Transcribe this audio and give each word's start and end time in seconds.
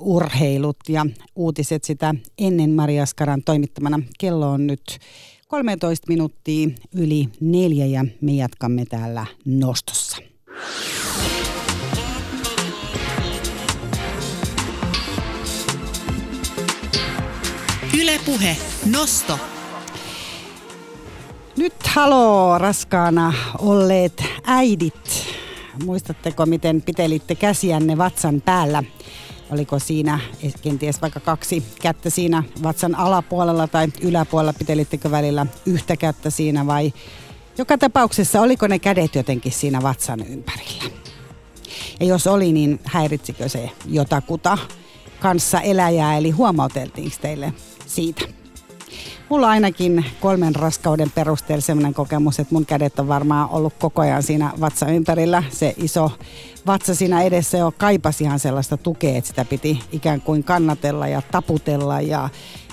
urheilut 0.00 0.76
ja 0.88 1.06
uutiset 1.36 1.84
sitä 1.84 2.14
ennen 2.38 2.70
Maria 2.70 3.06
Skaran 3.06 3.42
toimittamana. 3.42 4.00
Kello 4.18 4.50
on 4.50 4.66
nyt 4.66 4.98
13 5.48 6.06
minuuttia 6.08 6.68
yli 6.94 7.28
neljä 7.40 7.86
ja 7.86 8.04
me 8.20 8.32
jatkamme 8.32 8.84
täällä 8.84 9.26
nostossa. 9.44 10.16
Ylepuhe 18.00 18.56
Nosto. 18.92 19.38
Nyt 21.56 21.74
haloo 21.86 22.58
raskaana 22.58 23.32
olleet 23.58 24.24
äidit. 24.44 25.26
Muistatteko, 25.84 26.46
miten 26.46 26.82
pitelitte 26.82 27.34
käsiänne 27.34 27.98
vatsan 27.98 28.40
päällä? 28.40 28.82
Oliko 29.52 29.78
siinä 29.78 30.20
kenties 30.62 31.02
vaikka 31.02 31.20
kaksi 31.20 31.64
kättä 31.82 32.10
siinä 32.10 32.42
vatsan 32.62 32.94
alapuolella 32.94 33.66
tai 33.66 33.88
yläpuolella? 34.00 34.52
Pitelittekö 34.52 35.10
välillä 35.10 35.46
yhtä 35.66 35.96
kättä 35.96 36.30
siinä 36.30 36.66
vai 36.66 36.92
joka 37.58 37.78
tapauksessa 37.78 38.40
oliko 38.40 38.66
ne 38.66 38.78
kädet 38.78 39.14
jotenkin 39.14 39.52
siinä 39.52 39.82
vatsan 39.82 40.20
ympärillä? 40.20 40.84
Ja 42.00 42.06
jos 42.06 42.26
oli, 42.26 42.52
niin 42.52 42.80
häiritsikö 42.84 43.48
se 43.48 43.70
jotakuta 43.86 44.58
kanssa 45.20 45.60
eläjää, 45.60 46.16
eli 46.16 46.30
huomauteltiinko 46.30 47.16
teille 47.20 47.52
siitä? 47.86 48.24
Mulla 49.28 49.48
ainakin 49.48 50.04
kolmen 50.20 50.54
raskauden 50.54 51.10
perusteella 51.10 51.60
sellainen 51.60 51.94
kokemus, 51.94 52.40
että 52.40 52.54
mun 52.54 52.66
kädet 52.66 52.98
on 52.98 53.08
varmaan 53.08 53.50
ollut 53.50 53.74
koko 53.78 54.02
ajan 54.02 54.22
siinä 54.22 54.52
vatsa 54.60 54.86
ympärillä. 54.86 55.42
Se 55.50 55.74
iso 55.76 56.12
vatsa 56.66 56.94
siinä 56.94 57.22
edessä 57.22 57.58
jo 57.58 57.72
kaipasi 57.78 58.24
ihan 58.24 58.38
sellaista 58.38 58.76
tukea, 58.76 59.16
että 59.16 59.28
sitä 59.28 59.44
piti 59.44 59.80
ikään 59.92 60.20
kuin 60.20 60.44
kannatella 60.44 61.08
ja 61.08 61.22
taputella 61.32 62.00
ja, 62.00 62.28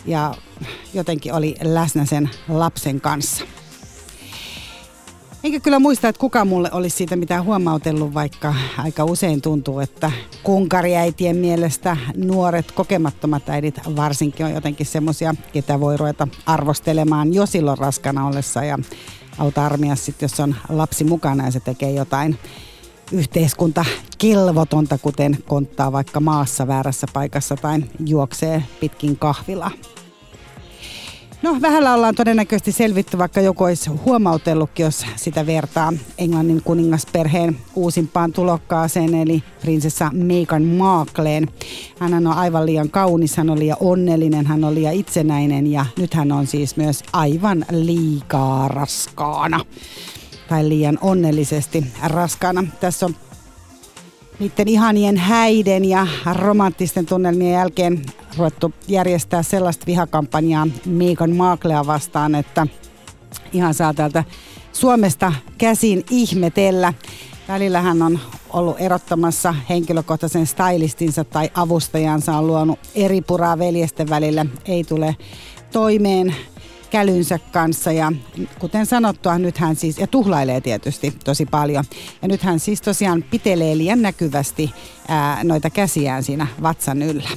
ja 0.05 0.34
jotenkin 0.94 1.34
oli 1.34 1.56
läsnä 1.64 2.06
sen 2.06 2.30
lapsen 2.50 3.02
kanssa. 3.02 3.45
Enkä 5.44 5.59
kyllä 5.59 5.80
muista, 5.80 6.08
että 6.08 6.20
kuka 6.20 6.45
mulle 6.45 6.70
olisi 6.72 6.97
siitä 6.97 7.16
mitään 7.16 7.44
huomautellut, 7.44 8.14
vaikka 8.14 8.56
aika 8.78 9.03
usein 9.03 9.42
tuntuu, 9.42 9.80
että 9.80 10.12
kunkariäitien 10.44 11.36
mielestä 11.36 11.97
nuoret 12.16 12.72
kokemattomat 12.72 13.50
äidit 13.50 13.80
varsinkin 13.95 14.45
on 14.45 14.52
jotenkin 14.52 14.86
semmoisia, 14.86 15.36
ketä 15.53 15.80
voi 15.80 15.97
ruveta 15.97 16.28
arvostelemaan 16.45 17.34
jo 17.34 17.45
silloin 17.45 17.78
raskana 17.78 18.28
ollessa 18.28 18.64
ja 18.64 18.80
auta 19.38 19.66
armias 19.66 20.06
sitten, 20.06 20.30
jos 20.30 20.40
on 20.40 20.56
lapsi 20.69 21.03
mukana 21.03 21.45
ja 21.45 21.52
se 21.52 21.59
tekee 21.59 21.92
jotain 21.92 22.40
yhteiskunta 23.11 23.86
kelvotonta, 24.17 24.97
kuten 24.97 25.38
konttaa 25.47 25.91
vaikka 25.91 26.19
maassa 26.19 26.67
väärässä 26.67 27.08
paikassa 27.13 27.55
tai 27.55 27.83
juoksee 28.05 28.63
pitkin 28.80 29.17
kahvila. 29.17 29.72
No 31.41 31.58
vähällä 31.61 31.94
ollaan 31.94 32.16
todennäköisesti 32.16 32.72
selvitty, 32.72 33.17
vaikka 33.17 33.41
joku 33.41 33.63
olisi 33.63 33.89
huomautellutkin, 33.89 34.83
jos 34.83 35.05
sitä 35.16 35.45
vertaa 35.45 35.94
Englannin 36.17 36.61
kuningasperheen 36.63 37.58
uusimpaan 37.75 38.33
tulokkaaseen, 38.33 39.16
eli 39.16 39.44
prinsessa 39.61 40.09
Meghan 40.13 40.63
Markleen. 40.63 41.47
Hän 42.00 42.13
on 42.13 42.28
aivan 42.28 42.66
liian 42.66 42.89
kaunis, 42.89 43.38
hän 43.38 43.50
on 43.50 43.59
liian 43.59 43.78
onnellinen, 43.80 44.45
hän 44.45 44.63
on 44.63 44.75
liian 44.75 44.94
itsenäinen 44.94 45.67
ja 45.67 45.85
nyt 45.97 46.13
hän 46.13 46.31
on 46.31 46.47
siis 46.47 46.78
myös 46.78 47.03
aivan 47.13 47.66
liikaa 47.72 48.67
raskaana 48.67 49.59
tai 50.50 50.70
liian 50.70 50.98
onnellisesti 51.02 51.86
raskaana. 52.03 52.64
Tässä 52.80 53.06
on 53.06 53.16
niiden 54.40 54.67
ihanien 54.67 55.17
häiden 55.17 55.86
ja 55.86 56.08
romanttisten 56.34 57.06
tunnelmien 57.06 57.53
jälkeen 57.53 58.02
ruvettu 58.38 58.73
järjestää 58.88 59.44
sellaista 59.44 59.86
vihakampanjaa 59.86 60.68
Megan 60.86 61.36
Marklea 61.36 61.86
vastaan, 61.86 62.36
että 62.36 62.68
ihan 63.53 63.73
saa 63.73 63.94
täältä 63.94 64.23
Suomesta 64.73 65.34
käsin 65.58 66.06
ihmetellä. 66.09 66.94
Välillä 67.47 67.81
hän 67.81 68.02
on 68.02 68.19
ollut 68.50 68.75
erottamassa 68.79 69.56
henkilökohtaisen 69.69 70.47
stylistinsa 70.47 71.24
tai 71.24 71.50
avustajansa, 71.53 72.38
on 72.38 72.47
luonut 72.47 72.79
eri 72.96 73.22
puraa 73.22 73.59
veljesten 73.59 74.09
välillä, 74.09 74.46
ei 74.66 74.84
tule 74.84 75.16
toimeen 75.72 76.35
kälynsä 76.88 77.40
kanssa 77.52 77.92
ja 77.92 78.12
kuten 78.59 78.86
sanottua, 78.86 79.38
nyt 79.38 79.58
hän 79.58 79.75
siis, 79.75 79.98
ja 79.98 80.08
tuhlailee 80.08 80.62
tietysti 80.62 81.14
tosi 81.24 81.46
paljon, 81.46 81.86
ja 82.22 82.28
nyt 82.28 82.42
hän 82.42 82.59
siis 82.59 82.81
tosiaan 82.81 83.24
pitelee 83.24 83.78
liian 83.78 84.02
näkyvästi 84.02 84.74
ää, 85.08 85.44
noita 85.44 85.70
käsiään 85.70 86.24
siinä 86.24 86.47
vatsan 86.62 87.02
yllä. 87.02 87.30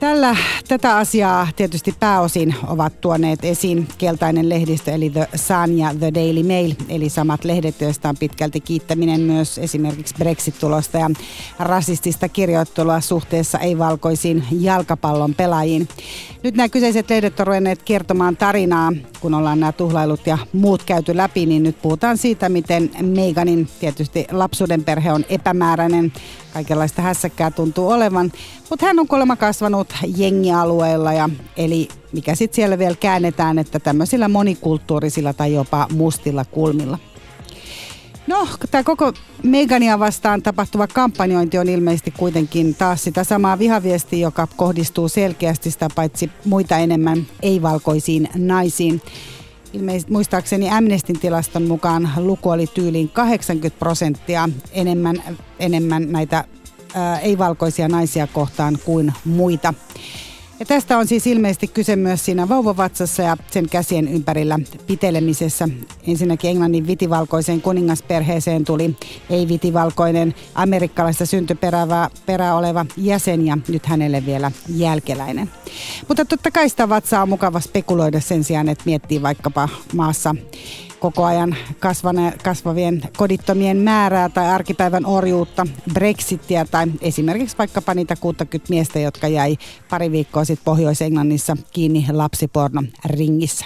Tällä, 0.00 0.36
tätä 0.68 0.96
asiaa 0.96 1.48
tietysti 1.56 1.94
pääosin 2.00 2.54
ovat 2.66 3.00
tuoneet 3.00 3.44
esiin 3.44 3.88
keltainen 3.98 4.48
lehdistö 4.48 4.92
eli 4.92 5.10
The 5.10 5.28
Sun 5.34 5.78
ja 5.78 5.94
The 5.98 6.14
Daily 6.14 6.42
Mail, 6.42 6.74
eli 6.88 7.08
samat 7.08 7.44
lehdet, 7.44 7.80
joista 7.80 8.08
on 8.08 8.16
pitkälti 8.16 8.60
kiittäminen 8.60 9.20
myös 9.20 9.58
esimerkiksi 9.58 10.14
Brexit-tulosta 10.18 10.98
ja 10.98 11.10
rasistista 11.58 12.28
kirjoittelua 12.28 13.00
suhteessa 13.00 13.58
ei-valkoisiin 13.58 14.44
jalkapallon 14.60 15.34
pelaajiin. 15.34 15.88
Nyt 16.42 16.54
nämä 16.54 16.68
kyseiset 16.68 17.10
lehdet 17.10 17.40
on 17.40 17.46
ruvenneet 17.46 17.82
kertomaan 17.82 18.36
tarinaa, 18.36 18.92
kun 19.20 19.34
ollaan 19.34 19.60
nämä 19.60 19.72
tuhlailut 19.72 20.26
ja 20.26 20.38
muut 20.52 20.82
käyty 20.82 21.16
läpi, 21.16 21.46
niin 21.46 21.62
nyt 21.62 21.82
puhutaan 21.82 22.18
siitä, 22.18 22.48
miten 22.48 22.90
Meganin 23.02 23.68
tietysti 23.80 24.26
lapsuuden 24.30 24.84
perhe 24.84 25.12
on 25.12 25.24
epämääräinen, 25.28 26.12
kaikenlaista 26.52 27.02
hässäkkää 27.02 27.50
tuntuu 27.50 27.88
olevan, 27.88 28.32
mutta 28.70 28.86
hän 28.86 28.98
on 28.98 29.08
kuulemma 29.08 29.36
kasvanut 29.36 29.87
jengialueella 30.16 31.12
ja 31.12 31.28
eli 31.56 31.88
mikä 32.12 32.34
sitten 32.34 32.56
siellä 32.56 32.78
vielä 32.78 32.96
käännetään, 33.00 33.58
että 33.58 33.78
tämmöisillä 33.78 34.28
monikulttuurisilla 34.28 35.32
tai 35.32 35.54
jopa 35.54 35.86
mustilla 35.92 36.44
kulmilla. 36.44 36.98
No, 38.26 38.48
tämä 38.70 38.84
koko 38.84 39.12
Megania 39.42 39.98
vastaan 39.98 40.42
tapahtuva 40.42 40.86
kampanjointi 40.86 41.58
on 41.58 41.68
ilmeisesti 41.68 42.10
kuitenkin 42.10 42.74
taas 42.74 43.04
sitä 43.04 43.24
samaa 43.24 43.58
vihaviestiä, 43.58 44.18
joka 44.18 44.48
kohdistuu 44.56 45.08
selkeästi 45.08 45.70
sitä 45.70 45.88
paitsi 45.94 46.30
muita 46.44 46.78
enemmän 46.78 47.26
ei-valkoisiin 47.42 48.28
naisiin. 48.34 49.02
Ilmeisesti 49.72 50.12
muistaakseni 50.12 50.70
Amnestin 50.70 51.18
tilaston 51.18 51.62
mukaan 51.62 52.10
luku 52.16 52.50
oli 52.50 52.66
tyyliin 52.66 53.08
80 53.08 53.78
prosenttia 53.78 54.48
enemmän, 54.72 55.22
enemmän 55.58 56.12
näitä 56.12 56.44
ei-valkoisia 57.22 57.88
naisia 57.88 58.26
kohtaan 58.26 58.78
kuin 58.84 59.12
muita. 59.24 59.74
Ja 60.60 60.66
tästä 60.66 60.98
on 60.98 61.06
siis 61.06 61.26
ilmeisesti 61.26 61.66
kyse 61.66 61.96
myös 61.96 62.24
siinä 62.24 62.48
vauvavatsassa 62.48 63.22
ja 63.22 63.36
sen 63.50 63.68
käsien 63.68 64.08
ympärillä 64.08 64.58
pitelemisessä. 64.86 65.68
Ensinnäkin 66.06 66.50
Englannin 66.50 66.86
vitivalkoiseen 66.86 67.62
kuningasperheeseen 67.62 68.64
tuli 68.64 68.96
ei-vitivalkoinen 69.30 70.34
amerikkalaista 70.54 71.26
syntyperää 71.26 72.10
perää 72.26 72.56
oleva 72.56 72.86
jäsen 72.96 73.46
ja 73.46 73.58
nyt 73.68 73.86
hänelle 73.86 74.26
vielä 74.26 74.52
jälkeläinen. 74.68 75.50
Mutta 76.08 76.24
totta 76.24 76.50
kai 76.50 76.68
sitä 76.68 76.88
vatsaa 76.88 77.22
on 77.22 77.28
mukava 77.28 77.60
spekuloida 77.60 78.20
sen 78.20 78.44
sijaan, 78.44 78.68
että 78.68 78.84
miettii 78.86 79.22
vaikkapa 79.22 79.68
maassa 79.94 80.34
koko 81.00 81.24
ajan 81.24 81.56
kasvane, 81.78 82.32
kasvavien 82.44 83.02
kodittomien 83.16 83.76
määrää 83.76 84.28
tai 84.28 84.50
arkipäivän 84.50 85.06
orjuutta, 85.06 85.66
Brexitia 85.94 86.64
tai 86.64 86.86
esimerkiksi 87.00 87.58
vaikkapa 87.58 87.94
niitä 87.94 88.16
60 88.16 88.70
miestä, 88.70 88.98
jotka 88.98 89.28
jäi 89.28 89.56
pari 89.90 90.12
viikkoa 90.12 90.44
sitten 90.44 90.64
Pohjois-Englannissa 90.64 91.56
kiinni 91.72 92.06
lapsiporno 92.12 92.82
ringissä. 93.04 93.64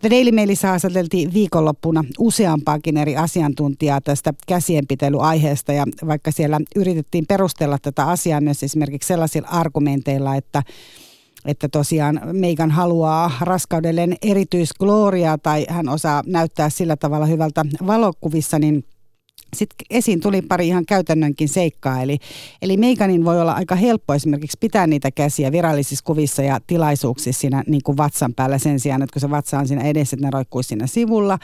The 0.00 0.10
Daily 0.10 0.32
Mailissa 0.32 0.68
haastateltiin 0.68 1.32
viikonloppuna 1.34 2.04
useampaakin 2.18 2.96
eri 2.96 3.16
asiantuntijaa 3.16 4.00
tästä 4.00 4.34
käsienpitelyaiheesta 4.46 5.72
ja 5.72 5.84
vaikka 6.06 6.30
siellä 6.30 6.60
yritettiin 6.76 7.26
perustella 7.28 7.78
tätä 7.82 8.04
asiaa 8.04 8.40
myös 8.40 8.62
esimerkiksi 8.62 9.06
sellaisilla 9.06 9.48
argumenteilla, 9.48 10.36
että 10.36 10.62
että 11.48 11.68
tosiaan 11.68 12.20
Meikan 12.32 12.70
haluaa 12.70 13.30
raskaudelleen 13.40 14.16
erityisgloriaa 14.22 15.38
tai 15.38 15.66
hän 15.68 15.88
osaa 15.88 16.22
näyttää 16.26 16.70
sillä 16.70 16.96
tavalla 16.96 17.26
hyvältä 17.26 17.64
valokuvissa, 17.86 18.58
niin 18.58 18.84
sitten 19.56 19.86
esiin 19.90 20.20
tuli 20.20 20.42
pari 20.42 20.68
ihan 20.68 20.86
käytännönkin 20.86 21.48
seikkaa, 21.48 22.02
eli, 22.02 22.18
eli 22.62 22.76
Meikanin 22.76 23.24
voi 23.24 23.40
olla 23.40 23.52
aika 23.52 23.74
helppo 23.74 24.14
esimerkiksi 24.14 24.58
pitää 24.60 24.86
niitä 24.86 25.10
käsiä 25.10 25.52
virallisissa 25.52 26.04
kuvissa 26.04 26.42
ja 26.42 26.58
tilaisuuksissa 26.66 27.40
siinä 27.40 27.64
niin 27.66 27.82
kuin 27.84 27.96
vatsan 27.96 28.34
päällä 28.34 28.58
sen 28.58 28.80
sijaan, 28.80 29.02
että 29.02 29.12
kun 29.12 29.20
se 29.20 29.30
vatsa 29.30 29.58
on 29.58 29.68
siinä 29.68 29.82
edessä, 29.82 30.16
että 30.16 30.26
ne 30.26 30.30
roikkuisi 30.30 30.68
siinä 30.68 30.86
sivulla. 30.86 31.38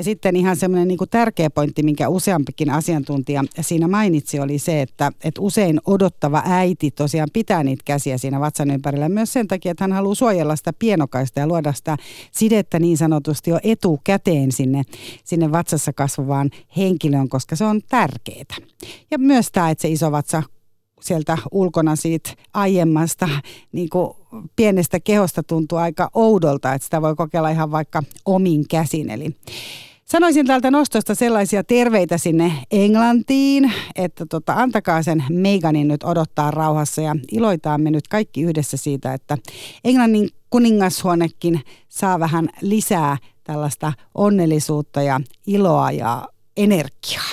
Ja 0.00 0.04
sitten 0.04 0.36
ihan 0.36 0.56
semmoinen 0.56 0.88
niin 0.88 0.98
tärkeä 1.10 1.50
pointti, 1.50 1.82
minkä 1.82 2.08
useampikin 2.08 2.70
asiantuntija 2.70 3.44
siinä 3.60 3.88
mainitsi, 3.88 4.40
oli 4.40 4.58
se, 4.58 4.82
että, 4.82 5.12
että 5.24 5.40
usein 5.40 5.80
odottava 5.86 6.42
äiti 6.46 6.90
tosiaan 6.90 7.28
pitää 7.32 7.64
niitä 7.64 7.82
käsiä 7.84 8.18
siinä 8.18 8.40
vatsan 8.40 8.70
ympärillä 8.70 9.08
myös 9.08 9.32
sen 9.32 9.48
takia, 9.48 9.72
että 9.72 9.84
hän 9.84 9.92
haluaa 9.92 10.14
suojella 10.14 10.56
sitä 10.56 10.72
pienokaista 10.78 11.40
ja 11.40 11.46
luoda 11.46 11.72
sitä 11.72 11.96
sidettä 12.32 12.78
niin 12.78 12.96
sanotusti 12.96 13.50
jo 13.50 13.58
etukäteen 13.62 14.52
sinne, 14.52 14.82
sinne 15.24 15.52
vatsassa 15.52 15.92
kasvavaan 15.92 16.50
henkilöön, 16.76 17.28
koska 17.28 17.56
se 17.56 17.64
on 17.64 17.80
tärkeää. 17.88 18.56
Ja 19.10 19.18
myös 19.18 19.52
tämä, 19.52 19.70
että 19.70 19.82
se 19.82 19.88
iso 19.88 20.12
vatsa 20.12 20.42
sieltä 21.00 21.38
ulkona 21.52 21.96
siitä 21.96 22.30
aiemmasta 22.54 23.28
niin 23.72 23.88
kuin 23.88 24.14
pienestä 24.56 25.00
kehosta 25.00 25.42
tuntuu 25.42 25.78
aika 25.78 26.10
oudolta, 26.14 26.74
että 26.74 26.84
sitä 26.84 27.02
voi 27.02 27.16
kokeilla 27.16 27.50
ihan 27.50 27.70
vaikka 27.70 28.02
omin 28.24 28.64
käsin. 28.70 29.10
Eli 29.10 29.36
Sanoisin 30.10 30.46
täältä 30.46 30.70
nostosta 30.70 31.14
sellaisia 31.14 31.64
terveitä 31.64 32.18
sinne 32.18 32.52
Englantiin, 32.70 33.72
että 33.96 34.26
tota, 34.26 34.52
antakaa 34.52 35.02
sen 35.02 35.24
Meganin 35.30 35.88
nyt 35.88 36.02
odottaa 36.04 36.50
rauhassa 36.50 37.02
ja 37.02 37.16
iloitaan 37.32 37.80
me 37.80 37.90
nyt 37.90 38.08
kaikki 38.08 38.42
yhdessä 38.42 38.76
siitä, 38.76 39.14
että 39.14 39.38
Englannin 39.84 40.28
kuningashuonekin 40.50 41.60
saa 41.88 42.20
vähän 42.20 42.48
lisää 42.60 43.16
tällaista 43.44 43.92
onnellisuutta 44.14 45.02
ja 45.02 45.20
iloa 45.46 45.90
ja 45.90 46.28
energiaa. 46.56 47.30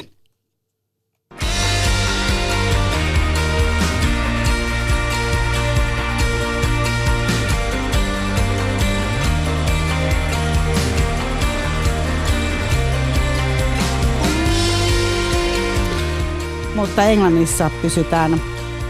Mutta 16.77 17.03
Englannissa 17.03 17.71
pysytään 17.81 18.41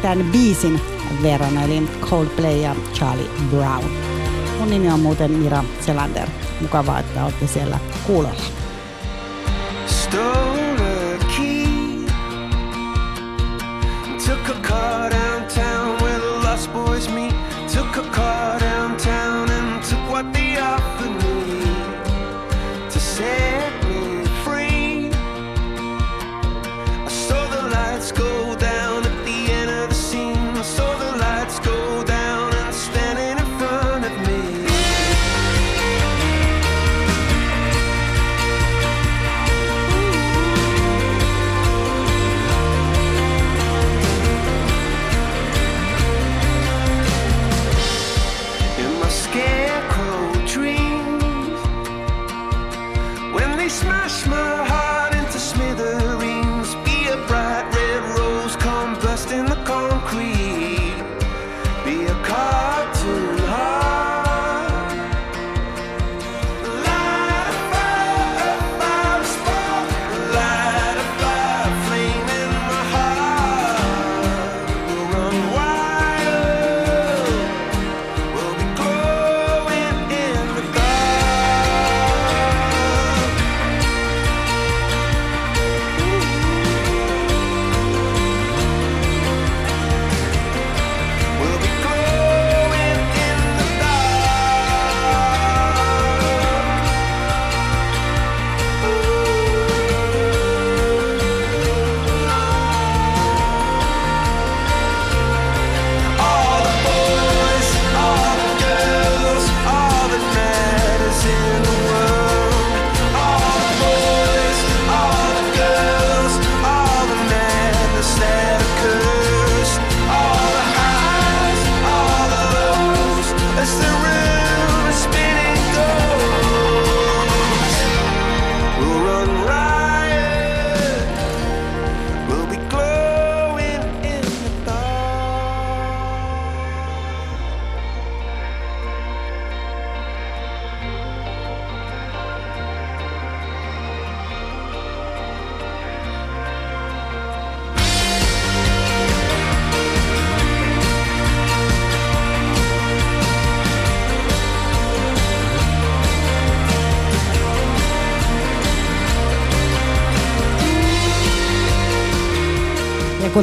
tämän 0.02 0.26
biisin 0.32 0.82
verran, 1.24 1.58
eli 1.58 1.88
Coldplay 2.02 2.58
ja 2.58 2.76
Charlie 2.94 3.30
Brown. 3.50 3.84
Mun 4.60 4.70
nimi 4.70 4.90
on 4.90 5.00
muuten 5.00 5.32
Mira 5.32 5.64
Selander. 5.80 6.28
Mukavaa, 6.62 7.00
että 7.00 7.26
olette 7.26 7.48
siellä 7.48 7.80
kuulolla. 8.08 8.42
Took 14.26 14.50
a 14.50 14.68
car 14.68 15.27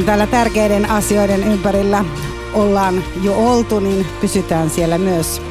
kun 0.04 0.06
täällä 0.06 0.26
tärkeiden 0.26 0.90
asioiden 0.90 1.44
ympärillä 1.44 2.04
ollaan 2.54 3.04
jo 3.22 3.34
oltu, 3.36 3.80
niin 3.80 4.06
pysytään 4.20 4.70
siellä 4.70 4.98
myös 4.98 5.42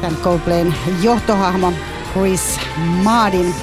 tämän 0.00 0.16
Coldplayn 0.16 0.74
johtohahmo 1.02 1.72
Chris 2.12 2.60
Maadin, 2.76 3.54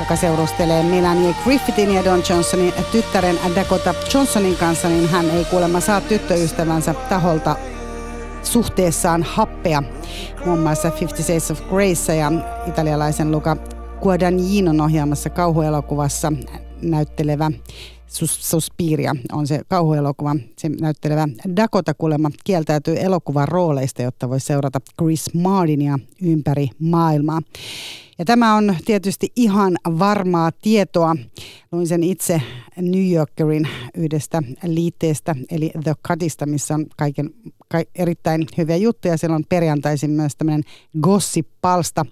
joka 0.00 0.16
seurustelee 0.16 0.82
Melanie 0.82 1.34
Griffithin 1.44 1.94
ja 1.94 2.04
Don 2.04 2.22
Johnsonin 2.30 2.72
tyttären 2.92 3.38
Dakota 3.54 3.94
Johnsonin 4.14 4.56
kanssa, 4.56 4.88
niin 4.88 5.08
hän 5.08 5.30
ei 5.30 5.44
kuulemma 5.44 5.80
saa 5.80 6.00
tyttöystävänsä 6.00 6.94
taholta 6.94 7.56
suhteessaan 8.42 9.22
happea. 9.22 9.82
Muun 10.46 10.58
muassa 10.58 10.90
Fifty 10.90 11.22
Shades 11.22 11.50
of 11.50 11.60
Grace 11.68 12.16
ja 12.16 12.32
italialaisen 12.68 13.30
Luca 13.30 13.56
Guadagninon 14.02 14.80
ohjaamassa 14.80 15.30
kauhuelokuvassa 15.30 16.32
näyttelevä 16.82 17.50
Suspiria 18.10 19.16
on 19.32 19.46
se 19.46 19.60
kauhuelokuva. 19.68 20.36
Se 20.58 20.68
näyttelevä 20.80 21.28
Dakota 21.56 21.94
kuulemma 21.94 22.30
kieltäytyy 22.44 22.96
elokuvan 22.98 23.48
rooleista, 23.48 24.02
jotta 24.02 24.28
voi 24.28 24.40
seurata 24.40 24.80
Chris 25.02 25.34
Martinia 25.34 25.98
ympäri 26.22 26.68
maailmaa. 26.78 27.40
Ja 28.18 28.24
tämä 28.24 28.54
on 28.54 28.76
tietysti 28.84 29.32
ihan 29.36 29.76
varmaa 29.98 30.50
tietoa. 30.62 31.16
Luin 31.72 31.86
sen 31.86 32.02
itse 32.02 32.42
New 32.76 33.12
Yorkerin 33.12 33.68
yhdestä 33.94 34.42
liitteestä, 34.64 35.36
eli 35.50 35.70
The 35.84 35.94
Cutista, 36.08 36.46
missä 36.46 36.74
on 36.74 36.86
kaiken, 36.96 37.30
ka, 37.68 37.82
erittäin 37.94 38.46
hyviä 38.58 38.76
juttuja. 38.76 39.16
Siellä 39.16 39.36
on 39.36 39.44
perjantaisin 39.48 40.10
myös 40.10 40.36
tämmöinen 40.36 40.64
gossip-palsta 41.00 42.06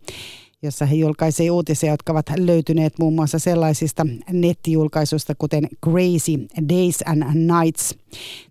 jossa 0.63 0.87
he 0.87 0.95
julkaisivat 0.95 1.51
uutisia, 1.51 1.91
jotka 1.91 2.13
ovat 2.13 2.27
löytyneet 2.37 2.99
muun 2.99 3.15
muassa 3.15 3.39
sellaisista 3.39 4.07
nettijulkaisuista, 4.33 5.35
kuten 5.39 5.69
Crazy 5.85 6.47
Days 6.69 6.99
and 7.07 7.23
Nights. 7.35 7.95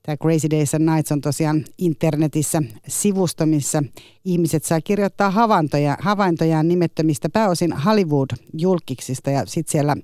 Tämä 0.04 0.18
Crazy 0.18 0.50
Days 0.50 0.76
and 0.76 0.90
Nights 0.90 1.12
on 1.12 1.22
tosiaan 1.22 1.66
internetissä 1.78 2.62
sivusto, 2.88 3.46
missä 3.46 3.84
ihmiset 4.26 4.64
saa 4.64 4.82
kirjoittaa 4.82 5.32
havaintoja, 5.32 5.98
havaintojaan 6.00 6.68
nimettömistä 6.68 7.30
pääosin 7.30 7.74
Hollywood-julkiksista 7.74 9.30
ja 9.30 9.46
sitten 9.46 9.72
siellä 9.72 9.96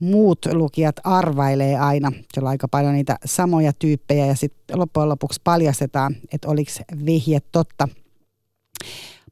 muut 0.00 0.38
lukijat 0.52 0.96
arvailee 1.04 1.78
aina. 1.78 2.12
Siellä 2.32 2.46
on 2.46 2.50
aika 2.50 2.68
paljon 2.68 2.92
niitä 2.94 3.16
samoja 3.24 3.72
tyyppejä 3.72 4.26
ja 4.26 4.34
sitten 4.34 4.78
loppujen 4.78 5.08
lopuksi 5.08 5.40
paljastetaan, 5.44 6.16
että 6.32 6.48
oliko 6.48 6.70
vihje 7.06 7.38
totta 7.52 7.88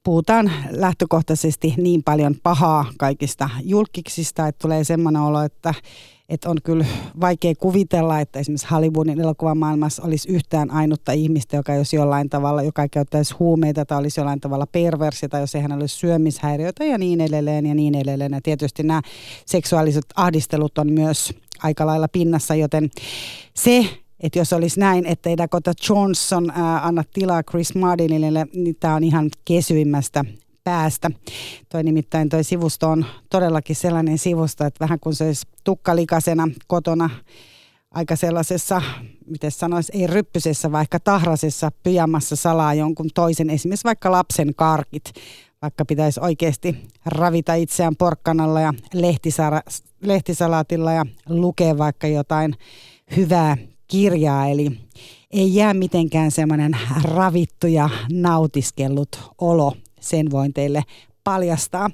puhutaan 0.07 0.53
lähtökohtaisesti 0.71 1.75
niin 1.77 2.03
paljon 2.03 2.35
pahaa 2.43 2.87
kaikista 2.99 3.51
julkiksista, 3.63 4.49
että 4.49 4.63
tulee 4.63 4.85
semmoinen 4.85 5.23
olo, 5.23 5.43
että 5.43 5.75
että 6.29 6.51
on 6.51 6.57
kyllä 6.65 6.87
vaikea 7.21 7.55
kuvitella, 7.55 8.21
että 8.21 8.39
esimerkiksi 8.39 8.67
Hollywoodin 8.71 9.21
elokuvamaailmassa 9.21 10.03
olisi 10.03 10.33
yhtään 10.33 10.71
ainutta 10.71 11.13
ihmistä, 11.13 11.57
joka 11.57 11.75
jos 11.75 11.93
jollain 11.93 12.31
tavalla, 12.31 12.63
joka 12.63 12.89
käyttäisi 12.89 13.35
huumeita 13.35 13.85
tai 13.85 13.99
olisi 13.99 14.21
jollain 14.21 14.41
tavalla 14.41 14.67
perversi 14.67 15.29
tai 15.29 15.41
jos 15.41 15.55
ei 15.55 15.63
hänellä 15.63 15.83
olisi 15.83 15.97
syömishäiriöitä 15.97 16.85
ja 16.85 16.99
niin 16.99 17.21
edelleen 17.21 17.67
ja 17.67 17.75
niin 17.75 17.95
edelleen. 17.95 18.33
Ja 18.33 18.41
tietysti 18.43 18.83
nämä 18.83 19.03
seksuaaliset 19.47 20.05
ahdistelut 20.17 20.79
on 20.79 20.93
myös 20.93 21.35
aika 21.63 21.87
lailla 21.87 22.09
pinnassa, 22.09 22.55
joten 22.55 22.91
se, 23.55 23.87
että 24.21 24.39
jos 24.39 24.53
olisi 24.53 24.81
näin, 24.81 25.07
että 25.07 25.37
Dakota 25.37 25.73
Johnson 25.89 26.51
ää, 26.51 26.87
anna 26.87 27.05
tilaa 27.13 27.43
Chris 27.43 27.75
Martinille, 27.75 28.47
niin 28.55 28.77
tämä 28.81 28.95
on 28.95 29.05
ihan 29.05 29.31
kesyimmästä 29.45 30.25
päästä. 30.65 31.11
Toi 31.69 31.83
nimittäin 31.83 32.29
toi 32.29 32.45
sivusto 32.45 32.89
on 32.89 33.07
todellakin 33.31 33.77
sellainen 33.77 34.19
sivusto, 34.19 34.65
että 34.65 34.81
vähän 34.81 35.01
kun 35.01 35.15
se 35.15 35.25
olisi 35.25 35.47
tukkalikasena 35.65 36.49
kotona 36.67 37.11
aika 37.91 38.17
sellaisessa, 38.17 38.83
miten 39.27 39.51
sanoisi, 39.51 39.93
ei 39.95 40.07
ryppysessä, 40.07 40.73
vaikka 40.73 41.01
tahrasessa 41.01 41.71
pyjamassa 41.83 42.37
salaa 42.37 42.75
jonkun 42.75 43.11
toisen, 43.15 43.51
esimerkiksi 43.51 43.85
vaikka 43.85 44.11
lapsen 44.11 44.55
karkit, 44.55 45.13
vaikka 45.63 45.85
pitäisi 45.85 46.21
oikeasti 46.21 46.77
ravita 47.07 47.55
itseään 47.55 47.97
porkkanalla 47.97 48.61
ja 48.61 48.75
lehtisalaatilla 50.03 50.93
ja 50.93 51.07
lukea 51.29 51.79
vaikka 51.79 52.07
jotain 52.07 52.55
hyvää 53.17 53.57
kirjaa, 53.89 54.49
eli 54.49 54.71
ei 55.31 55.55
jää 55.55 55.75
mitenkään 55.75 56.31
semmoinen 56.31 56.77
ravittu 57.03 57.67
ja 57.67 57.91
nautiskellut 58.13 59.21
olo 59.39 59.73
sen 60.01 60.31
voin 60.31 60.53
teille 60.53 60.83
paljastaa. 61.25 61.91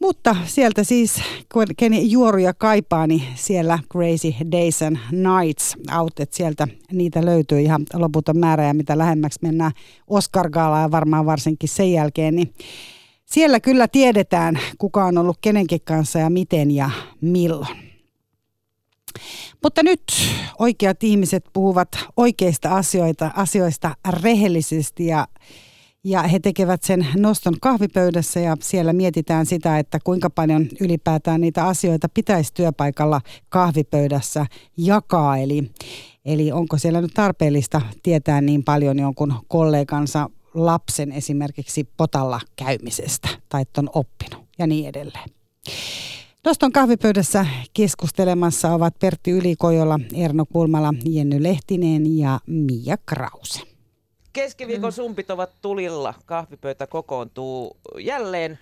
Mutta 0.00 0.36
sieltä 0.46 0.84
siis, 0.84 1.20
ken 1.76 2.10
juoruja 2.10 2.54
kaipaa, 2.54 3.06
niin 3.06 3.22
siellä 3.34 3.78
Crazy 3.92 4.34
Days 4.52 4.82
and 4.82 4.96
Nights 5.12 5.76
out, 5.98 6.20
että 6.20 6.36
sieltä 6.36 6.68
niitä 6.92 7.24
löytyy 7.24 7.60
ihan 7.60 7.82
loputon 7.94 8.38
määrä 8.38 8.64
ja 8.66 8.74
mitä 8.74 8.98
lähemmäksi 8.98 9.38
mennään 9.42 9.72
Oscar 10.08 10.50
ja 10.56 10.90
varmaan 10.90 11.26
varsinkin 11.26 11.68
sen 11.68 11.92
jälkeen, 11.92 12.36
niin 12.36 12.54
siellä 13.24 13.60
kyllä 13.60 13.88
tiedetään, 13.88 14.58
kuka 14.78 15.04
on 15.04 15.18
ollut 15.18 15.38
kenenkin 15.40 15.80
kanssa 15.84 16.18
ja 16.18 16.30
miten 16.30 16.70
ja 16.70 16.90
milloin. 17.20 17.94
Mutta 19.64 19.82
nyt 19.82 20.02
oikeat 20.58 21.02
ihmiset 21.02 21.44
puhuvat 21.52 21.88
oikeista 22.16 22.76
asioita, 22.76 23.30
asioista 23.36 23.96
rehellisesti 24.22 25.06
ja 25.06 25.26
ja 26.06 26.22
he 26.22 26.38
tekevät 26.38 26.82
sen 26.82 27.06
noston 27.16 27.54
kahvipöydässä 27.60 28.40
ja 28.40 28.56
siellä 28.60 28.92
mietitään 28.92 29.46
sitä, 29.46 29.78
että 29.78 29.98
kuinka 30.04 30.30
paljon 30.30 30.68
ylipäätään 30.80 31.40
niitä 31.40 31.66
asioita 31.66 32.08
pitäisi 32.08 32.54
työpaikalla 32.54 33.20
kahvipöydässä 33.48 34.46
jakaa. 34.76 35.38
Eli, 35.38 35.70
eli 36.24 36.52
onko 36.52 36.78
siellä 36.78 37.00
nyt 37.00 37.14
tarpeellista 37.14 37.80
tietää 38.02 38.40
niin 38.40 38.64
paljon 38.64 38.98
jonkun 38.98 39.34
kollegansa 39.48 40.30
lapsen 40.54 41.12
esimerkiksi 41.12 41.88
potalla 41.96 42.40
käymisestä 42.56 43.28
tai 43.48 43.64
on 43.78 43.90
oppinut 43.94 44.44
ja 44.58 44.66
niin 44.66 44.88
edelleen. 44.88 45.28
Noston 46.44 46.72
kahvipöydässä 46.72 47.46
keskustelemassa 47.74 48.72
ovat 48.72 48.94
Pertti 49.00 49.30
Ylikojola, 49.30 50.00
Erno 50.14 50.44
Kulmala, 50.52 50.94
Jenny 51.04 51.42
Lehtinen 51.42 52.18
ja 52.18 52.40
Mia 52.46 52.96
Krause. 53.06 53.60
Keskiviikon 54.32 54.90
mm. 54.90 54.94
sumpit 54.94 55.30
ovat 55.30 55.50
tulilla. 55.62 56.14
Kahvipöytä 56.26 56.86
kokoontuu 56.86 57.76
jälleen. 57.98 58.58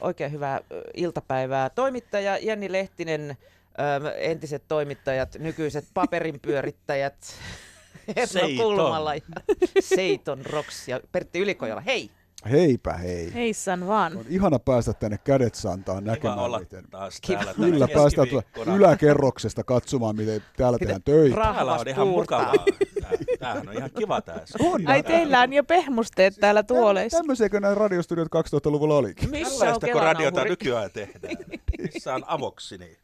Oikein 0.00 0.32
hyvää 0.32 0.60
iltapäivää. 0.94 1.70
Toimittaja 1.70 2.38
Jenni 2.38 2.72
Lehtinen, 2.72 3.36
entiset 4.18 4.62
toimittajat, 4.68 5.36
nykyiset 5.38 5.84
paperinpyörittäjät, 5.94 7.16
Erno 8.16 8.62
Kulmala 8.62 9.14
ja 9.14 9.20
Seiton 9.94 10.46
Roks 10.46 10.88
ja 10.88 11.00
Pertti 11.12 11.38
Ylikojala. 11.38 11.80
Hei! 11.80 12.10
Heipä 12.46 12.92
hei. 12.92 13.34
Heissan 13.34 13.86
vaan. 13.86 14.16
On 14.16 14.24
ihana 14.28 14.58
päästä 14.58 14.92
tänne 14.92 15.18
kädet 15.24 15.54
santaan 15.54 16.04
näkemään, 16.04 16.38
olla 16.38 16.58
miten... 16.58 16.84
taas 16.90 17.20
täällä 17.20 17.54
Kyllä 17.54 17.88
päästään 17.88 18.28
yläkerroksesta 18.76 19.64
katsomaan, 19.64 20.16
miten 20.16 20.42
täällä 20.56 20.78
tehdään 20.78 21.02
töitä. 21.02 21.36
Täällä 21.36 21.74
on 21.74 21.88
ihan 21.88 22.08
mukavaa. 22.08 22.54
Tämähän 23.38 23.68
on 23.68 23.74
ihan 23.74 23.90
kiva 23.98 24.20
tässä. 24.20 24.58
On, 24.64 24.86
Ai 24.86 25.02
teillä 25.02 25.40
on 25.40 25.52
jo 25.52 25.64
pehmusteet 25.64 26.34
täällä 26.40 26.62
tuoleissa. 26.62 27.18
Tämmöisiäkö 27.18 27.60
nämä 27.60 27.74
radiostudiot 27.74 28.28
2000-luvulla 28.28 28.96
olikin? 28.96 29.30
Missä 29.30 29.74
on 29.74 29.80
kun 29.92 30.02
radiota 30.02 30.44
nykyään 30.44 30.90
tehdään? 30.90 31.36
Missä 31.94 32.14
on 32.14 32.24
avoksini? 32.26 32.96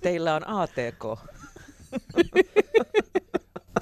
Teillä 0.00 0.34
on 0.34 0.48
ATK. 0.48 1.04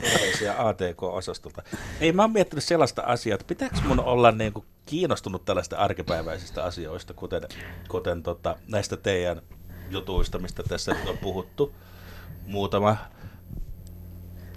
Terveisiä 0.03 0.55
ATK-osastolta. 0.59 1.63
Ei, 2.01 2.13
mä 2.13 2.23
oon 2.23 2.33
miettinyt 2.33 2.65
sellaista 2.65 3.03
asiaa, 3.03 3.35
että 3.35 3.47
pitääkö 3.47 3.77
mun 3.85 4.01
olla 4.01 4.33
niin 4.33 4.53
kuin 4.53 4.67
kiinnostunut 4.87 5.45
tällaista 5.45 5.77
arkipäiväisistä 5.77 6.65
asioista, 6.65 7.15
kuten, 7.15 7.43
kuten 7.89 8.23
tota, 8.23 8.57
näistä 8.69 8.97
teidän 8.97 9.43
jutuista, 9.91 10.39
mistä 10.39 10.63
tässä 10.63 10.95
nyt 10.95 11.09
on 11.09 11.19
puhuttu 11.19 11.75
muutama 12.47 12.97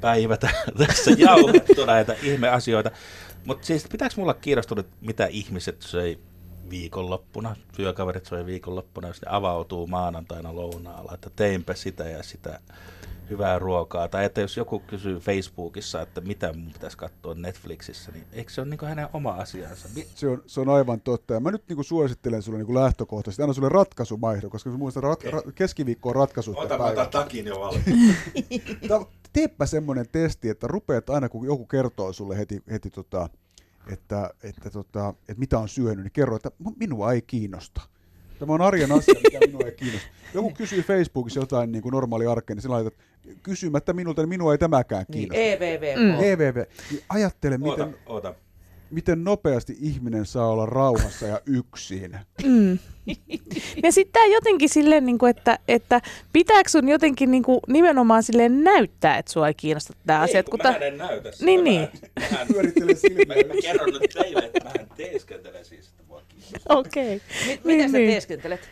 päivä 0.01 0.37
tässä 0.77 1.11
jauhettu 1.17 1.85
näitä 1.85 2.15
ihmeasioita. 2.23 2.91
Mutta 3.45 3.67
siis 3.67 3.87
pitääkö 3.91 4.15
mulla 4.17 4.33
kiinnostunut, 4.33 4.87
mitä 5.01 5.25
ihmiset 5.25 5.81
söi 5.81 6.19
viikonloppuna, 6.69 7.55
työkaverit 7.75 8.25
söi 8.25 8.45
viikonloppuna, 8.45 9.07
jos 9.07 9.21
ne 9.21 9.27
avautuu 9.31 9.87
maanantaina 9.87 10.55
lounaalla, 10.55 11.11
että 11.13 11.29
teinpä 11.35 11.73
sitä 11.73 12.03
ja 12.03 12.23
sitä 12.23 12.59
hyvää 13.29 13.59
ruokaa. 13.59 14.07
Tai 14.07 14.25
että 14.25 14.41
jos 14.41 14.57
joku 14.57 14.79
kysyy 14.79 15.19
Facebookissa, 15.19 16.01
että 16.01 16.21
mitä 16.21 16.53
mun 16.53 16.73
pitäisi 16.73 16.97
katsoa 16.97 17.33
Netflixissä, 17.33 18.11
niin 18.11 18.25
eikö 18.31 18.51
se 18.51 18.61
ole 18.61 18.69
niin 18.69 18.79
hänen 18.83 19.07
oma 19.13 19.31
asiansa? 19.31 19.89
Se 20.15 20.27
on, 20.27 20.43
se 20.45 20.61
on 20.61 20.69
aivan 20.69 21.01
totta. 21.01 21.33
Ja 21.33 21.39
mä 21.39 21.51
nyt 21.51 21.63
niin 21.69 21.83
suosittelen 21.83 22.41
sulle 22.41 22.57
niin 22.57 22.73
lähtökohtaisesti, 22.73 23.43
anna 23.43 23.53
sulle 23.53 23.69
ratkaisumaihdo, 23.69 24.49
koska 24.49 24.69
muistan, 24.69 25.03
rat, 25.03 25.19
okay. 25.19 25.31
ra, 25.31 25.41
keskiviikko 25.55 26.09
on 26.09 26.15
ratkaisu. 26.15 26.53
Ota, 26.57 26.77
mä 26.77 27.05
takin 27.05 27.45
jo 27.45 27.59
valmiin. 27.59 28.15
Teepä 29.33 29.65
semmoinen 29.65 30.05
testi, 30.11 30.49
että 30.49 30.67
rupeat 30.67 31.09
aina, 31.09 31.29
kun 31.29 31.45
joku 31.45 31.65
kertoo 31.65 32.13
sulle 32.13 32.37
heti, 32.37 32.63
heti 32.71 32.89
tota, 32.89 33.29
että, 33.91 34.33
että, 34.43 34.69
tota, 34.69 35.09
että 35.09 35.39
mitä 35.39 35.59
on 35.59 35.69
syönyt, 35.69 36.03
niin 36.03 36.11
kerro, 36.11 36.35
että 36.35 36.51
minua 36.79 37.13
ei 37.13 37.21
kiinnosta. 37.21 37.81
Tämä 38.39 38.53
on 38.53 38.61
arjen 38.61 38.91
asia, 38.91 39.13
mikä 39.23 39.39
minua 39.47 39.61
ei 39.65 39.71
kiinnosta. 39.71 40.07
Joku 40.33 40.51
kysyy 40.51 40.81
Facebookissa 40.81 41.39
jotain 41.39 41.71
niin 41.71 41.81
kuin 41.81 41.91
normaali 41.91 42.25
arkeen, 42.25 42.57
niin 42.57 42.63
sä 42.63 42.69
laitat, 42.69 42.93
kysymättä 43.43 43.93
minulta, 43.93 44.21
niin 44.21 44.29
minua 44.29 44.51
ei 44.51 44.57
tämäkään 44.57 45.05
niin, 45.07 45.29
kiinnosta. 45.29 45.39
Niin, 45.39 45.53
EVV. 45.53 45.97
Mm. 45.97 46.23
EVV. 46.23 46.65
Niin 46.91 47.03
ajattele, 47.09 47.57
miten, 47.57 47.69
oota, 47.69 47.97
oota. 48.05 48.33
miten 48.91 49.23
nopeasti 49.23 49.77
ihminen 49.79 50.25
saa 50.25 50.47
olla 50.47 50.65
rauhassa 50.65 51.27
ja 51.27 51.41
yksin. 51.45 52.19
Mm. 52.43 52.79
Ja 53.83 53.91
sitten 53.91 54.13
tämä 54.13 54.25
jotenkin 54.25 54.69
silleen, 54.69 55.05
niin 55.05 55.17
kuin, 55.17 55.29
että, 55.29 55.59
että 55.67 56.01
pitääkö 56.33 56.69
sun 56.69 56.89
jotenkin 56.89 57.31
niin 57.31 57.43
kuin, 57.43 57.59
nimenomaan 57.67 58.23
silleen 58.23 58.63
näyttää, 58.63 59.17
että 59.17 59.31
sua 59.31 59.47
ei 59.47 59.53
kiinnosta 59.53 59.93
tämä 60.05 60.19
asia. 60.19 60.43
Kun 60.43 60.59
mä 60.63 60.75
en 60.75 60.97
näytä 60.97 61.31
sitä. 61.31 61.45
Niin, 61.45 61.63
niin. 61.63 61.87
Mä, 62.31 62.45
pyörittelen 62.47 62.97
silmiä. 62.97 63.25
Mä, 63.25 63.53
mä 63.53 63.61
kerron 63.61 63.89
nyt 63.89 64.11
teille, 64.13 64.45
että 64.45 64.63
mä 64.63 64.85
teeskentelen 64.97 65.65
siis, 65.65 65.89
Okei. 66.69 67.15
Okay. 67.15 67.57
Miten 67.63 67.77
niin, 67.77 67.91
sä 67.91 67.97
niin. 67.97 68.09
teeskentelet? 68.09 68.69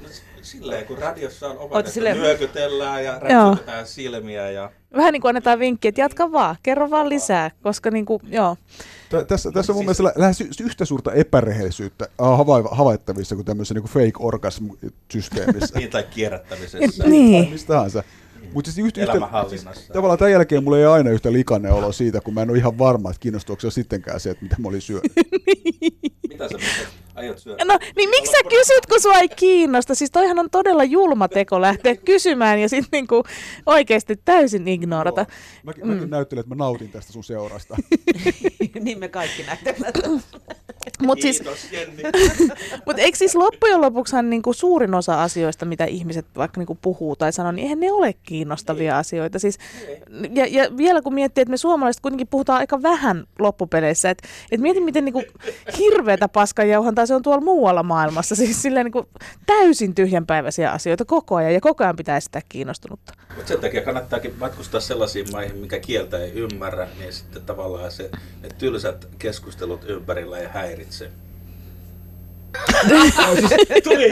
No, 0.00 0.08
silleen, 0.42 0.86
kun 0.86 0.98
radiossa 0.98 1.48
on 1.48 1.58
opetettu, 1.58 1.92
silleen... 1.92 2.16
nyökytellään 2.16 3.04
ja 3.04 3.18
räpsytetään 3.18 3.86
silmiä. 3.86 4.50
Ja... 4.50 4.70
Vähän 4.96 5.12
niin 5.12 5.20
kuin 5.20 5.28
annetaan 5.28 5.58
vinkki, 5.58 5.88
että 5.88 6.00
jatka 6.00 6.32
vaan, 6.32 6.56
kerro 6.62 6.90
vaan 6.90 7.08
lisää, 7.08 7.50
koska 7.62 7.90
niin 7.90 8.06
kuin, 8.06 8.22
joo. 8.28 8.56
Tässä, 9.28 9.52
tässä 9.52 9.72
on 9.72 9.76
mun 9.76 9.84
mielestä 9.84 10.12
lähes 10.16 10.40
yhtä 10.60 10.84
suurta 10.84 11.12
epärehellisyyttä 11.12 12.08
havaittavissa 12.70 13.34
kuin 13.34 13.44
tämmöisessä 13.44 13.74
niin 13.74 13.84
fake 13.84 14.18
orgasm-systeemissä. 14.18 15.74
niin, 15.78 15.90
tai 15.90 16.02
kierrättämisessä. 16.02 17.04
niin. 17.04 17.50
Mistä 17.50 17.72
tahansa. 17.72 18.02
Mutta 18.52 18.70
siis 18.70 18.86
yhtä, 18.86 19.02
yhtä, 19.02 19.18
siis, 19.48 19.64
tavallaan 19.92 20.18
tämän 20.18 20.32
jälkeen 20.32 20.64
mulla 20.64 20.78
ei 20.78 20.84
aina 20.84 21.10
yhtä 21.10 21.32
likainen 21.32 21.72
olo 21.72 21.92
siitä, 21.92 22.20
kun 22.20 22.34
mä 22.34 22.42
en 22.42 22.50
ole 22.50 22.58
ihan 22.58 22.78
varma, 22.78 23.10
että 23.10 23.20
kiinnostuuko 23.20 23.60
se 23.60 23.70
sittenkään 23.70 24.20
se, 24.20 24.30
että 24.30 24.42
mitä 24.42 24.56
mä 24.58 24.68
olin 24.68 24.80
syönyt. 24.80 25.12
mitä 26.28 26.48
sä 26.48 26.58
aiot 27.14 27.38
syödä? 27.38 27.64
No 27.64 27.78
niin 27.96 28.10
miksi 28.10 28.32
sä 28.32 28.48
kysyt, 28.48 28.86
kun 28.86 29.00
sua 29.00 29.18
ei 29.18 29.28
kiinnosta? 29.28 29.94
Siis 29.94 30.10
toihan 30.10 30.38
on 30.38 30.50
todella 30.50 30.84
julma 30.84 31.28
teko 31.28 31.60
lähteä 31.60 31.96
kysymään 32.10 32.58
ja 32.58 32.68
sitten 32.68 32.88
niinku 32.92 33.24
oikeasti 33.66 34.16
täysin 34.24 34.68
ignorata. 34.68 35.20
Joo. 35.20 35.62
Mäkin, 35.62 35.86
mm. 35.86 35.92
mäkin 35.92 36.10
näyttelen, 36.10 36.40
että 36.40 36.54
mä 36.54 36.64
nautin 36.64 36.92
tästä 36.92 37.12
sun 37.12 37.24
seurasta. 37.24 37.76
niin 38.84 38.98
me 38.98 39.08
kaikki 39.08 39.42
näyttelemme. 39.42 39.92
Mutta 41.02 41.22
siis, 41.22 41.42
Jenni. 41.72 42.02
mut 42.86 42.98
eikö 42.98 43.18
siis 43.18 43.34
loppujen 43.34 43.80
lopuksihan 43.80 44.30
niinku 44.30 44.52
suurin 44.52 44.94
osa 44.94 45.22
asioista, 45.22 45.64
mitä 45.64 45.84
ihmiset 45.84 46.26
vaikka 46.36 46.60
niinku 46.60 46.78
puhuu 46.82 47.16
tai 47.16 47.32
sanoo, 47.32 47.52
niin 47.52 47.62
eihän 47.62 47.80
ne 47.80 47.92
ole 47.92 48.14
kiinnostavia 48.22 48.98
asioita. 48.98 49.38
Siis, 49.38 49.58
ja, 50.34 50.46
ja 50.46 50.76
vielä 50.76 51.02
kun 51.02 51.14
miettii, 51.14 51.42
että 51.42 51.50
me 51.50 51.56
suomalaiset 51.56 52.02
kuitenkin 52.02 52.28
puhutaan 52.28 52.58
aika 52.58 52.82
vähän 52.82 53.24
loppupeleissä, 53.38 54.10
että 54.10 54.28
et 54.50 54.60
mieti 54.60 54.80
miten 54.80 55.04
niinku 55.04 55.22
hirveätä 55.78 56.28
paskanjauhantaa 56.28 57.06
se 57.06 57.14
on 57.14 57.22
tuolla 57.22 57.40
muualla 57.40 57.82
maailmassa. 57.82 58.36
Siis 58.36 58.62
silleen 58.62 58.86
niinku 58.86 59.08
täysin 59.46 59.94
tyhjänpäiväisiä 59.94 60.70
asioita 60.70 61.04
koko 61.04 61.36
ajan 61.36 61.54
ja 61.54 61.60
koko 61.60 61.84
ajan 61.84 61.96
pitää 61.96 62.20
sitä 62.20 62.42
kiinnostunutta. 62.48 63.12
Mutta 63.36 63.48
sen 63.48 63.60
takia 63.60 63.82
kannattaakin 63.82 64.34
matkustaa 64.40 64.80
sellaisiin 64.80 65.32
maihin, 65.32 65.56
mikä 65.56 65.80
kieltä 65.80 66.18
ei 66.18 66.32
ymmärrä, 66.32 66.88
niin 66.98 67.12
sitten 67.12 67.42
tavallaan 67.42 67.92
se, 67.92 68.10
ne 68.42 68.48
tylsät 68.58 69.08
keskustelut 69.18 69.84
ympärillä 69.84 70.38
ei 70.82 71.21
Tuli. 73.84 74.08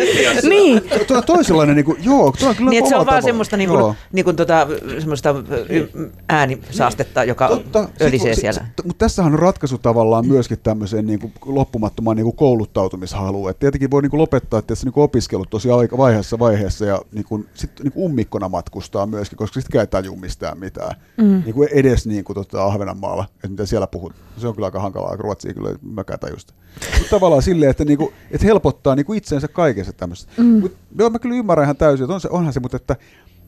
Niin, 0.48 0.82
Tuo 1.06 1.16
on 1.16 1.24
toisenlainen, 1.24 1.76
niin 1.76 1.84
kuin, 1.84 2.04
joo, 2.04 2.32
tuo 2.38 2.48
on 2.48 2.56
kyllä 2.56 2.70
Niin, 2.70 2.78
että 2.78 2.88
se 2.88 2.96
on 2.96 3.06
vaan 3.06 3.22
semmoista, 3.22 3.56
niin 3.56 3.70
kuin, 3.70 3.94
niin 4.12 4.24
kuin 4.24 4.36
tota, 4.36 4.66
semmoista 4.98 5.34
y- 5.68 6.10
äänisaastetta, 6.28 7.24
joka 7.24 7.48
Totta. 7.48 7.88
ölisee 8.00 8.34
Sit- 8.34 8.40
siellä. 8.40 8.60
sit- 8.76 8.86
Mutta 8.86 9.04
tässähän 9.04 9.32
on 9.32 9.38
ratkaisu 9.38 9.78
tavallaan 9.78 10.26
myöskin 10.26 10.58
tämmöiseen 10.62 11.06
niin 11.06 11.18
kuin 11.20 11.32
loppumattomaan 11.44 12.16
niin 12.16 12.24
kuin 12.24 12.36
kouluttautumishaluun. 12.36 13.50
Et 13.50 13.58
tietenkin 13.58 13.90
voi 13.90 14.02
niin 14.02 14.10
kuin 14.10 14.20
lopettaa 14.20 14.62
tässä 14.62 14.86
niin 14.86 14.92
kuin 14.92 15.04
opiskelut 15.04 15.50
tosi 15.50 15.70
aika 15.70 15.98
vaiheessa 15.98 16.38
vaiheessa 16.38 16.84
ja 16.84 17.00
niin 17.12 17.24
kuin, 17.24 17.46
sit, 17.54 17.70
niin 17.82 17.92
kuin 17.92 18.04
ummikkona 18.04 18.48
matkustaa 18.48 19.06
myöskin, 19.06 19.36
koska 19.38 19.60
sitten 19.60 19.80
ei 19.80 19.86
tajua 19.86 20.16
mistään 20.16 20.58
mitään. 20.58 20.96
Mm. 21.16 21.42
Niin 21.44 21.54
kuin 21.54 21.68
edes 21.72 22.06
niin 22.06 22.24
kuin, 22.24 22.34
tota, 22.34 22.64
Ahvenanmaalla, 22.64 23.24
että 23.34 23.48
mitä 23.48 23.66
siellä 23.66 23.86
puhut. 23.86 24.12
Se 24.36 24.48
on 24.48 24.54
kyllä 24.54 24.66
aika 24.66 24.80
hankalaa, 24.80 25.16
ruotsia 25.16 25.54
kyllä 25.54 25.70
mäkään 25.82 26.18
tajusta. 26.20 26.54
Mutta 26.98 27.10
tavallaan 27.10 27.42
silleen, 27.42 27.70
että, 27.70 27.84
niin 27.84 27.98
kuin, 27.98 28.12
että 28.30 28.46
helpottaa 28.46 28.94
niin 28.94 29.06
kuin 29.06 29.16
itseensä 29.16 29.48
kaikessa 29.48 29.92
tämmöistä. 29.92 30.32
Mm. 30.36 30.60
Mut, 30.60 30.76
joo, 30.98 31.10
mä 31.10 31.18
kyllä 31.18 31.36
ymmärrän 31.36 31.64
ihan 31.64 31.76
täysin, 31.76 32.04
että 32.04 32.14
on 32.14 32.20
se, 32.20 32.28
onhan 32.30 32.52
se, 32.52 32.60
mutta 32.60 32.76
että 32.76 32.96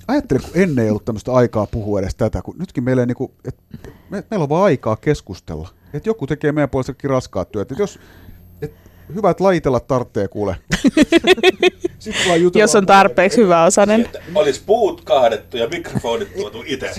Ajattelin, 0.09 0.43
kun 0.43 0.51
ennen 0.55 0.85
ei 0.85 0.91
ollut 0.91 1.05
tämmöistä 1.05 1.33
aikaa 1.33 1.67
puhua 1.67 2.01
edes 2.01 2.15
tätä, 2.15 2.43
kun 2.43 2.57
nytkin 2.59 2.85
meillä, 2.85 3.03
ei 3.03 3.07
niinku, 3.07 3.35
et, 3.49 3.57
me, 4.11 4.25
meillä 4.31 4.43
on 4.43 4.49
vaan 4.49 4.65
aikaa 4.65 4.97
keskustella. 4.97 5.69
Että 5.95 6.09
joku 6.09 6.27
tekee 6.27 6.53
meidän 6.53 6.71
puolesta 6.71 6.93
kaikki 6.93 7.09
raskaat 7.09 7.53
työt. 7.53 7.73
Et 7.73 7.79
jos, 7.79 7.99
et, 8.62 8.75
hyvä, 9.15 9.31
että 9.31 9.45
lajitella 9.45 9.81
tarvitsee 9.81 10.29
kuule. 10.29 10.57
Jos 12.55 12.75
on 12.75 12.87
tarpeeksi 12.87 13.41
hyvä 13.41 13.65
osainen. 13.65 14.01
Että 14.01 14.19
olisi 14.35 14.62
puut 14.67 15.05
kaadettu 15.05 15.57
ja 15.57 15.69
mikrofonit 15.69 16.35
tuotu 16.35 16.62
itse. 16.67 16.91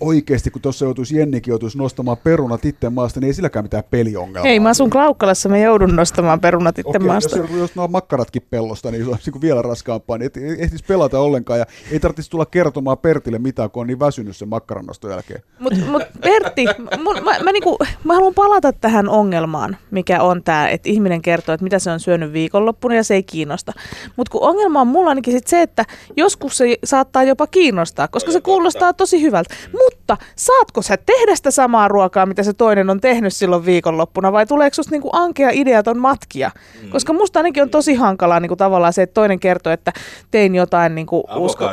Oikeasti, 0.00 0.50
kun 0.50 0.62
tuossa 0.62 0.84
joutuisi 0.84 1.16
Jennikin 1.16 1.52
joutuisi 1.52 1.78
nostamaan 1.78 2.16
perunat 2.16 2.64
itse 2.64 2.90
maasta, 2.90 3.20
niin 3.20 3.26
ei 3.26 3.34
silläkään 3.34 3.64
mitään 3.64 3.84
peliongelmaa. 3.90 4.42
Hei, 4.42 4.60
mä 4.60 4.68
asun 4.68 4.90
Klaukkalassa, 4.90 5.48
mä 5.48 5.58
joudun 5.58 5.96
nostamaan 5.96 6.40
perunat 6.40 6.78
itse 6.78 6.88
Okei, 6.88 7.06
maasta. 7.06 7.38
jos, 7.38 7.50
jos 7.50 7.74
nuo 7.74 7.88
makkaratkin 7.88 8.42
pellosta, 8.50 8.90
niin 8.90 9.04
se 9.04 9.10
on 9.10 9.18
niin 9.26 9.40
vielä 9.40 9.62
raskaampaa, 9.62 10.18
niin 10.18 10.26
et, 10.26 10.36
ei 10.36 10.56
ehtisi 10.58 10.84
pelata 10.84 11.20
ollenkaan 11.20 11.58
ja 11.58 11.66
ei 11.90 12.00
tarvitsisi 12.00 12.30
tulla 12.30 12.46
kertomaan 12.46 12.98
Pertille 12.98 13.38
mitään, 13.38 13.70
kun 13.70 13.80
on 13.80 13.86
niin 13.86 14.00
väsynyt 14.00 14.36
sen 14.36 14.48
makkarannoston 14.48 15.10
jälkeen. 15.10 15.42
Mutta 15.58 15.78
mut 15.90 16.02
Pertti, 16.20 16.64
mun, 17.02 17.24
mä, 17.24 17.38
mä, 17.38 17.52
niinku, 17.52 17.78
mä 18.04 18.14
haluan 18.14 18.34
palata 18.34 18.72
tähän 18.72 19.08
ongelmaan, 19.08 19.76
mikä 19.90 20.22
on 20.22 20.42
tämä, 20.42 20.68
että 20.68 20.88
ihminen 20.88 21.22
kertoo, 21.22 21.54
että 21.54 21.64
mitä 21.64 21.78
se 21.78 21.90
on 21.90 22.00
syönyt 22.00 22.32
viikonloppuna 22.32 22.94
ja 22.94 23.04
se 23.04 23.14
ei 23.14 23.22
kiinnosta. 23.22 23.72
Mutta 24.16 24.30
kun 24.30 24.42
ongelma 24.42 24.80
on 24.80 24.86
mulla 24.86 25.08
ainakin 25.08 25.34
sit 25.34 25.46
se, 25.46 25.62
että 25.62 25.84
joskus 26.16 26.56
se 26.56 26.76
saattaa 26.84 27.22
jopa 27.22 27.46
kiinnostaa, 27.46 28.08
koska 28.08 28.32
se 28.32 28.40
kuulostaa 28.40 28.92
tosi 28.92 29.22
hyvältä. 29.22 29.54
Mutta 29.72 30.16
saatko 30.36 30.82
sä 30.82 30.96
tehdä 30.96 31.36
sitä 31.36 31.50
samaa 31.50 31.88
ruokaa, 31.88 32.26
mitä 32.26 32.42
se 32.42 32.52
toinen 32.52 32.90
on 32.90 33.00
tehnyt 33.00 33.34
silloin 33.34 33.64
viikonloppuna, 33.64 34.32
vai 34.32 34.46
tuleeko 34.46 34.74
susta 34.74 34.90
niinku 34.90 35.10
ankea 35.12 35.50
ideaton 35.52 35.98
matkia? 35.98 36.50
Koska 36.90 37.12
musta 37.12 37.38
ainakin 37.38 37.62
on 37.62 37.70
tosi 37.70 37.94
hankalaa 37.94 38.40
niinku 38.40 38.56
tavallaan 38.56 38.92
se, 38.92 39.02
että 39.02 39.14
toinen 39.14 39.40
kertoo, 39.40 39.72
että 39.72 39.92
tein 40.30 40.54
jotain 40.54 40.94
niinku 40.94 41.24
usko... 41.36 41.64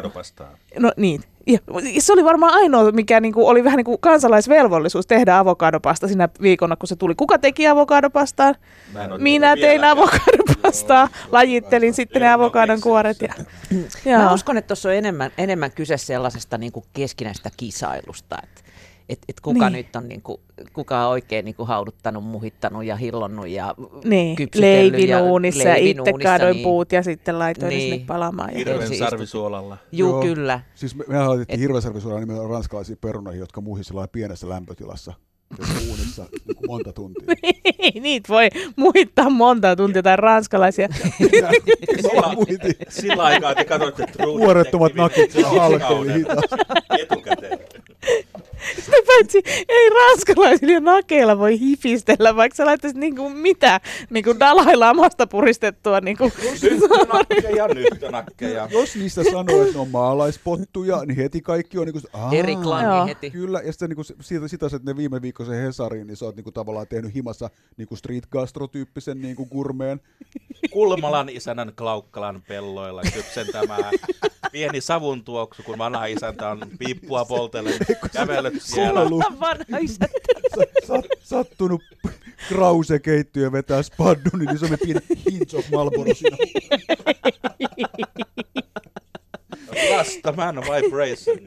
No 0.79 0.91
niin. 0.97 1.23
Ja, 1.47 1.59
se 1.99 2.13
oli 2.13 2.23
varmaan 2.23 2.53
ainoa, 2.53 2.91
mikä 2.91 3.19
niinku 3.19 3.47
oli 3.47 3.63
vähän 3.63 3.77
niin 3.77 3.85
kuin 3.85 3.97
kansalaisvelvollisuus 3.99 5.07
tehdä 5.07 5.37
avokadopasta 5.37 6.07
siinä 6.07 6.29
viikonna, 6.41 6.75
kun 6.75 6.87
se 6.87 6.95
tuli. 6.95 7.15
Kuka 7.15 7.37
teki 7.37 7.67
avokadopastaa? 7.67 8.53
Mä 8.93 9.03
en 9.03 9.11
oo 9.11 9.17
Minä 9.17 9.55
tein 9.55 9.83
avokadopastaa. 9.83 11.09
Lajittelin 11.31 11.93
sitten 11.93 12.21
ne 12.21 12.25
En 12.27 12.31
oo 12.31 12.35
avokadon 12.35 12.81
kuoret. 12.81 13.21
Ja, 13.21 13.33
Mä 14.05 14.11
Jaa. 14.11 14.33
uskon, 14.33 14.57
että 14.57 14.67
tuossa 14.67 14.89
on 14.89 14.95
enemmän, 14.95 15.31
enemmän 15.37 15.71
kyse 15.71 15.97
sellaisesta 15.97 16.57
niin 16.57 16.71
kuin 16.71 16.85
keskinäistä 16.93 17.49
kisailusta, 17.57 18.37
että 18.43 18.61
et, 19.09 19.19
et 19.29 19.39
kuka 19.39 19.69
Niin. 19.69 19.77
nyt 19.85 19.95
on, 19.95 20.07
niin 20.07 20.21
kuin, 20.21 20.37
kuka 20.73 21.05
on 21.05 21.11
oikein 21.11 21.45
niin 21.45 21.55
kuin 21.55 21.67
hauduttanut, 21.67 22.23
muhittanut 22.23 22.83
ja 22.85 22.95
hillonnut 22.95 23.47
ja 23.47 23.75
Niin, 24.03 24.35
kypsytellyt 24.35 24.91
leivin 24.93 25.21
uunissa 25.21 25.63
ja 25.69 25.75
itse 25.75 26.13
kaadoin 26.23 26.53
niin- 26.53 26.63
puut 26.63 26.91
ja 26.91 27.03
sitten 27.03 27.39
laitoin 27.39 27.69
Niin. 27.69 27.81
sinne 27.93 28.05
palamaan. 28.07 28.49
Ja... 28.51 28.57
Hirven 28.57 28.97
sarvisuolalla. 28.97 29.77
Juu, 29.91 30.09
Joo. 30.09 30.21
kyllä. 30.21 30.59
Siis 30.75 30.95
me, 30.95 31.03
mehän 31.07 31.29
laitettiin 31.29 31.59
hirveäsarvisuoraan 31.59 32.27
nimellä 32.27 32.47
ranskalaisiin 32.47 32.97
perunoihin, 33.01 33.39
jotka 33.39 33.61
muhi 33.61 33.83
sillä 33.83 33.97
lailla 33.97 34.11
pienessä 34.11 34.49
lämpötilassa. 34.49 35.13
tässä 35.57 35.73
Uunissa 35.89 36.23
niin 36.47 36.57
monta 36.67 36.93
tuntia. 36.93 37.35
Niitä 38.01 38.33
voi 38.33 38.49
muittaa 38.75 39.29
monta 39.29 39.75
tuntia 39.75 40.03
tai 40.03 40.15
ranskalaisia. 40.15 40.87
Sillä, 42.01 42.31
sillä 42.89 43.23
aikaa 43.23 43.55
te 43.55 43.65
katsoitte 43.65 44.05
Vuorettomat 44.27 44.91
Detectivea 44.95 45.03
nakit 45.03 45.35
ensi 45.35 45.57
halkeili 45.59 45.79
kauden 45.79 46.15
hitaasti. 46.15 46.55
Etukäteen. 46.99 47.59
Sitä 48.75 48.97
paitsi 49.07 49.41
ei 49.69 49.89
ranskalaisilla 49.89 50.79
nakeilla 50.79 51.39
voi 51.39 51.59
hifistellä, 51.59 52.35
vaikka 52.35 52.55
sä 52.55 52.65
laittaisit 52.65 52.97
niinku 52.97 53.29
mitä, 53.29 53.81
niinku 54.09 54.39
Dalai 54.39 54.75
Lamasta 54.75 55.27
puristettua. 55.27 56.01
Niinku. 56.01 56.31
Nyttönakkeja, 56.61 57.67
nyttönakkeja. 57.67 58.67
Jos 58.71 58.95
niistä 58.95 59.23
sanoo, 59.23 59.61
että 59.61 59.73
ne 59.73 59.79
on 59.79 59.89
maalaispottuja, 59.89 61.05
niin 61.05 61.17
heti 61.17 61.41
kaikki 61.41 61.77
on 61.77 61.85
niin 61.85 62.01
kuin, 62.01 62.33
Eri 62.39 62.55
klangi 62.55 62.97
Joo. 62.97 63.05
heti. 63.05 63.31
Kyllä, 63.31 63.61
ja 63.65 63.71
sitten 63.71 63.89
niin 63.89 64.05
siitä, 64.21 64.47
sitä, 64.47 64.65
että 64.65 64.91
ne 64.91 64.97
viime 64.97 65.21
viikkoisen 65.21 65.61
Hesariin, 65.61 66.07
niin 66.07 66.17
sä 66.17 66.25
oot 66.25 66.35
niin 66.35 66.43
kuin, 66.43 66.53
tavallaan 66.53 66.87
tehnyt 66.87 67.15
himassa 67.15 67.49
niin 67.77 67.87
kuin 67.87 67.97
street 67.97 68.25
gastro-tyyppisen 68.31 69.21
niin 69.21 69.35
kuin 69.35 69.49
gurmeen. 69.51 70.01
Kulmalan 70.71 71.29
isännän 71.29 71.73
Klaukkalan 71.77 72.43
pelloilla 72.47 73.01
kypsentämää 73.13 73.91
pieni 74.51 74.81
savun 74.81 75.23
tuoksu, 75.23 75.63
kun 75.63 75.77
vanha 75.77 76.05
isäntä 76.05 76.49
on 76.49 76.61
piippua 76.79 77.25
poltellen 77.25 77.73
kävellyt 78.13 78.52
siellä. 78.59 79.01
Ollut 79.01 79.23
Vanha 79.39 79.77
isä. 79.81 80.05
sat, 80.87 81.05
sattunut 81.23 81.81
krause 82.47 82.99
keittiö 82.99 83.51
vetää 83.51 83.83
spaddu, 83.83 84.29
niin 84.37 84.59
se 84.59 84.65
on 84.65 84.77
pieni 84.85 85.01
hint 85.31 85.53
of 85.53 85.69
Marlboro 85.69 86.13
siinä. 86.13 86.37
Rasta 89.91 90.31
man 90.31 90.55
vibration. 90.55 91.37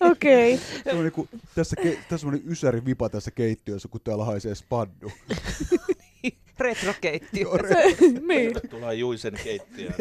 Okei. 0.00 0.54
Okay. 0.54 0.66
Se 0.84 0.92
on 0.92 1.02
niin 1.02 1.12
kuin, 1.12 1.28
tässä, 1.54 1.76
ke, 1.76 1.98
tässä 2.08 2.26
on 2.26 2.32
niin 2.32 2.48
ysäri 2.48 2.84
vipa 2.84 3.08
tässä 3.08 3.30
keittiössä, 3.30 3.88
kun 3.88 4.00
täällä 4.04 4.24
haisee 4.24 4.54
spaddu. 4.54 5.12
Retrokeittiö. 6.58 7.46
niin. 8.28 8.54
Tervetuloa 8.54 8.92
Juisen 8.92 9.38
keittiöön. 9.44 9.94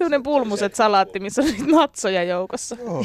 Sellainen 0.00 0.22
pulmuset 0.22 0.74
salaatti, 0.74 1.20
missä 1.20 1.42
on 1.42 1.48
niitä 1.48 1.64
natsoja 1.66 2.22
joukossa. 2.24 2.76
Joo. 2.80 3.04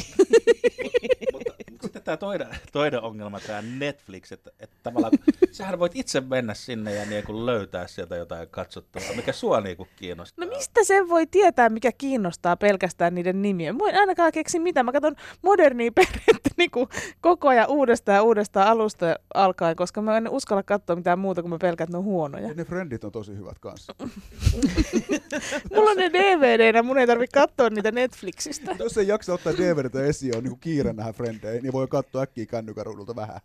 Mutta 1.32 1.82
sitten 1.82 2.02
tämä 2.02 2.16
toinen, 2.16 2.48
toinen 2.72 3.02
ongelma, 3.02 3.40
tämä 3.40 3.62
Netflix, 3.62 4.32
että, 4.32 4.50
että 4.60 4.76
tavallaan 4.82 5.12
sähän 5.52 5.78
voit 5.78 5.92
itse 5.94 6.20
mennä 6.20 6.54
sinne 6.54 6.94
ja 6.94 7.06
niin 7.06 7.24
kuin 7.24 7.46
löytää 7.46 7.86
sieltä 7.86 8.16
jotain 8.16 8.48
katsottavaa, 8.48 9.12
mikä 9.16 9.32
sua 9.32 9.60
niin 9.60 9.76
kuin 9.76 9.88
kiinnostaa. 9.96 10.44
No 10.44 10.56
mistä 10.56 10.84
sen 10.84 11.08
voi 11.08 11.26
tietää, 11.26 11.68
mikä 11.68 11.92
kiinnostaa 11.92 12.56
pelkästään 12.56 13.14
niiden 13.14 13.42
nimiä? 13.42 13.72
Mä 13.72 13.88
en 13.88 13.98
ainakaan 14.00 14.32
keksi 14.32 14.58
mitä. 14.58 14.82
Mä 14.82 14.92
katson 14.92 15.16
modernia 15.42 15.92
perhettä 16.00 16.50
niin 16.56 16.70
kuin 16.70 16.88
koko 17.20 17.48
ajan 17.48 17.68
uudestaan 17.68 18.16
ja 18.16 18.22
uudestaan 18.22 18.68
alusta 18.68 19.16
alkaen, 19.34 19.76
koska 19.76 20.02
mä 20.02 20.16
en 20.16 20.28
uskalla 20.28 20.62
katsoa 20.62 20.96
mitään 20.96 21.18
muuta, 21.18 21.42
kuin 21.42 21.50
mä 21.50 21.58
pelkään, 21.58 21.86
että 21.86 21.94
ne 21.94 21.98
on 21.98 22.04
huonoja. 22.04 22.48
Ja 22.48 22.54
ne 22.54 22.64
friendit 22.64 23.04
on 23.04 23.12
tosi 23.12 23.36
hyvät 23.36 23.58
kanssa. 23.58 23.94
Mulla 25.74 25.90
on 25.90 25.96
ne 25.96 26.10
DVDnä, 26.12 26.82
mun 26.86 26.98
ei 26.98 27.06
tarvitse 27.06 27.34
katsoa 27.40 27.70
niitä 27.70 27.92
Netflixistä. 27.92 28.76
Jos 28.78 28.98
ei 28.98 29.08
jaksa 29.08 29.34
ottaa 29.34 29.52
DVDtä 29.52 30.04
esiin, 30.04 30.36
on 30.36 30.44
niin 30.44 30.60
kiire 30.60 30.92
nähdä 30.92 31.12
frendejä, 31.12 31.60
niin 31.62 31.72
voi 31.72 31.86
katsoa 31.88 32.22
äkkiä 32.22 32.46
kännykäruudulta 32.46 33.16
vähän. 33.16 33.40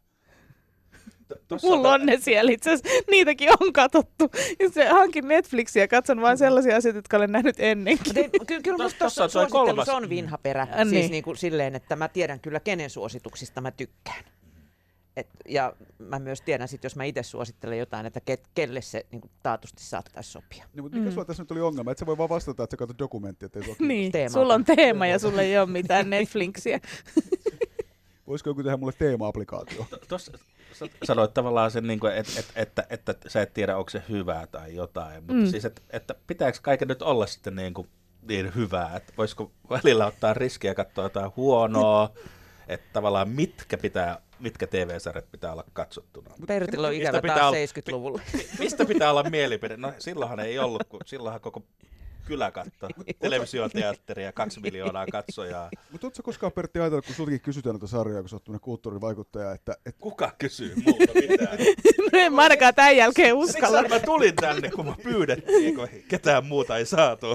Tossa 1.48 1.68
Mulla 1.68 1.94
on 1.94 2.06
ne 2.06 2.18
siellä 2.22 2.52
itse 2.52 2.72
asiassa. 2.74 3.04
Niitäkin 3.12 3.50
on 3.60 3.74
katsottu. 3.74 4.32
Ja 4.60 4.70
se 4.70 4.88
hankin 4.88 5.28
Netflixiä 5.28 5.84
ja 5.84 5.88
katson 5.88 6.22
vain 6.22 6.38
sellaisia 6.38 6.76
asioita, 6.78 6.98
jotka 6.98 7.18
olen 7.18 7.32
nähnyt 7.32 7.56
ennenkin. 7.60 8.14
Tein, 8.14 8.32
ky- 8.48 8.62
kyllä 8.62 8.78
Tos- 8.78 8.84
musta 8.84 9.00
tossa 9.00 9.22
tuossa 9.22 9.40
on 9.40 9.46
toi 9.46 9.52
kolmas. 9.52 9.68
suosittelussa 9.68 9.96
on 9.96 10.10
vinhaperä. 10.10 10.62
Äh, 10.62 10.78
siis 10.78 10.92
niin. 10.92 11.12
niin 11.12 11.24
kuin 11.24 11.38
silleen, 11.38 11.76
että 11.76 11.96
mä 11.96 12.08
tiedän 12.08 12.40
kyllä 12.40 12.60
kenen 12.60 12.90
suosituksista 12.90 13.62
mä 13.62 13.72
tykkään. 13.72 14.24
Et, 15.18 15.28
ja 15.50 15.74
mä 15.98 16.20
myös 16.20 16.42
tiedän 16.42 16.68
sit, 16.68 16.84
jos 16.84 16.96
mä 16.96 17.04
itse 17.04 17.24
suosittelen 17.24 17.78
jotain, 17.80 18.06
että 18.06 18.20
ke, 18.22 18.38
kelle 18.56 18.82
se 18.82 19.06
niin 19.12 19.22
kuin 19.22 19.32
taatusti 19.44 19.84
saattaisi 19.84 20.32
sopia. 20.32 20.66
Niin, 20.74 20.84
mutta 20.84 20.98
mikä 20.98 21.10
Mm. 21.10 21.14
sulla 21.14 21.26
tässä 21.26 21.44
nyt 21.44 21.52
oli 21.52 21.62
ongelma? 21.62 21.92
Että 21.92 22.00
sä 22.00 22.06
voi 22.06 22.18
vaan 22.18 22.30
vastata, 22.30 22.64
että 22.64 22.74
sä 22.74 22.78
katsot 22.78 23.00
dokumenttia, 23.00 23.46
ettei 23.46 23.64
sua 23.64 23.76
kiinnosta. 23.76 23.88
Niin, 23.94 24.12
Teemalta. 24.12 24.34
sulla 24.34 24.54
on 24.54 24.66
teema 24.66 25.08
ja 25.08 25.20
sulla 25.20 25.42
ei 25.42 25.58
ole 25.58 25.70
mitään 25.70 26.10
Netflixiä. 26.10 26.80
Voisiko 28.28 28.50
joku 28.50 28.64
tehdä 28.64 28.78
mulle 28.78 28.94
teema-applikaatio? 28.98 29.86
Tuossa 30.08 30.32
sanoit 31.04 31.34
tavallaan 31.34 31.72
sen, 31.72 31.88
niin 31.88 32.00
kuin, 32.00 32.14
että, 32.16 32.32
että, 32.40 32.54
että, 32.62 32.86
että, 32.90 33.12
että 33.12 33.30
sä 33.30 33.42
et 33.42 33.54
tiedä, 33.54 33.78
onko 33.78 33.90
se 33.90 34.04
hyvää 34.10 34.48
tai 34.48 34.76
jotain, 34.76 35.24
mutta 35.24 35.34
mm. 35.34 35.46
siis, 35.48 35.66
että, 35.66 35.82
että 35.90 36.16
pitääkö 36.28 36.58
kaiken 36.62 36.88
nyt 36.88 37.02
olla 37.02 37.28
sitten 37.28 37.56
niin, 37.56 37.74
kuin, 37.74 37.88
niin 38.22 38.56
hyvää, 38.56 38.96
että 38.96 39.14
voisiko 39.18 39.52
välillä 39.70 40.06
ottaa 40.06 40.34
riskiä 40.34 40.72
ja 40.72 40.76
katsoa 40.76 41.06
jotain 41.06 41.32
huonoa, 41.36 42.12
että 42.68 42.88
tavallaan 42.94 43.30
mitkä 43.30 43.78
pitää 43.78 44.22
mitkä 44.42 44.68
TV-sarjat 44.68 45.32
pitää 45.32 45.52
olla 45.52 45.64
katsottuna. 45.74 46.30
Pertillä 46.48 46.88
on 46.88 46.94
ikävä 46.94 47.22
taas 47.22 47.42
olla- 47.42 47.58
70-luvulla. 47.58 48.22
Mistä 48.60 48.86
pitää 48.86 49.10
olla 49.12 49.24
mielipide? 49.30 49.78
No 49.78 49.94
silloinhan 50.00 50.40
ei 50.40 50.60
ollut, 50.60 50.84
kun 50.90 51.00
silloinhan 51.06 51.42
koko 51.42 51.64
kylä 52.26 52.52
katsoi 52.52 52.90
televisioteatteria, 53.20 54.32
kaksi 54.32 54.60
miljoonaa 54.60 55.06
katsojaa. 55.12 55.70
Mutta 55.92 56.08
ootko 56.08 56.24
koskaan 56.24 56.52
Pertti 56.52 56.80
ajatellut, 56.80 57.06
kun 57.06 57.16
sultakin 57.16 57.42
kysytään 57.42 57.74
noita 57.74 57.88
sarjoja, 57.88 58.22
kun 58.22 58.30
sä 58.30 58.36
oot 58.36 58.62
kulttuurivaikuttaja, 58.62 59.52
että, 59.52 59.74
että 59.86 60.02
Kuka 60.02 60.32
kysyy 60.38 60.76
multa 60.86 61.14
mitään? 61.14 61.58
No 62.12 62.20
en 62.20 62.34
mä 62.34 62.42
ainakaan 62.42 62.76
tämän 62.76 62.98
jälkeen 62.98 63.34
uskalla. 63.34 63.78
Siksi 63.80 63.94
mä 63.94 64.00
tulin 64.00 64.36
tänne, 64.36 64.72
kun 64.72 64.86
mä 64.86 64.96
pyydettiin, 65.04 65.76
kun 65.76 65.88
ketään 66.08 66.46
muuta 66.46 66.78
ei 66.78 66.86
saatu. 66.86 67.28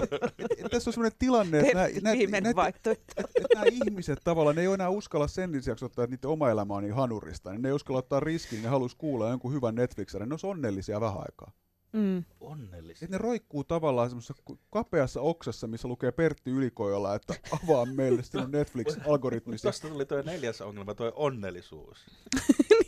tässä 0.70 0.90
on 0.90 0.92
semmoinen 0.92 1.18
tilanne, 1.18 1.58
että 1.58 1.74
nämä, 1.74 1.88
nämä, 2.02 2.18
Viimeinen 2.18 2.54
nämä, 2.56 3.64
ihmiset 3.70 4.18
tavallaan, 4.24 4.56
ne 4.56 4.62
ei 4.62 4.68
ole 4.68 4.74
enää 4.74 4.88
uskalla 4.88 5.28
sen 5.28 5.52
lisäksi 5.52 5.84
ottaa, 5.84 6.04
että 6.04 6.16
niiden 6.16 6.30
oma 6.30 6.50
elämä 6.50 6.74
on 6.74 6.82
niin 6.82 6.94
hanurista, 6.94 7.50
niin 7.50 7.62
ne 7.62 7.68
ei 7.68 7.72
uskalla 7.72 7.98
ottaa 7.98 8.20
riskin, 8.20 8.62
ne 8.62 8.68
haluaisi 8.68 8.96
kuulla 8.96 9.30
jonkun 9.30 9.52
hyvän 9.52 9.74
Netflixin, 9.74 10.20
ne 10.20 10.32
olisi 10.32 10.46
onnellisia 10.46 11.00
vähän 11.00 11.18
aikaa. 11.18 11.52
Mm. 11.96 12.24
Onnellista. 12.40 13.04
Että 13.04 13.16
ne 13.16 13.22
roikkuu 13.22 13.64
tavallaan 13.64 14.10
semmoisessa 14.10 14.34
kapeassa 14.70 15.20
oksassa, 15.20 15.66
missä 15.66 15.88
lukee 15.88 16.12
Pertti 16.12 16.50
Ylikojola, 16.50 17.14
että 17.14 17.34
avaa 17.64 17.86
meille 17.86 18.22
sinun 18.22 18.50
Netflix-algoritmisi. 18.56 19.62
Tuosta 19.62 19.88
tuli 19.88 20.04
tuo 20.06 20.22
neljäs 20.22 20.60
ongelma, 20.60 20.94
tuo 20.94 21.12
onnellisuus. 21.16 21.98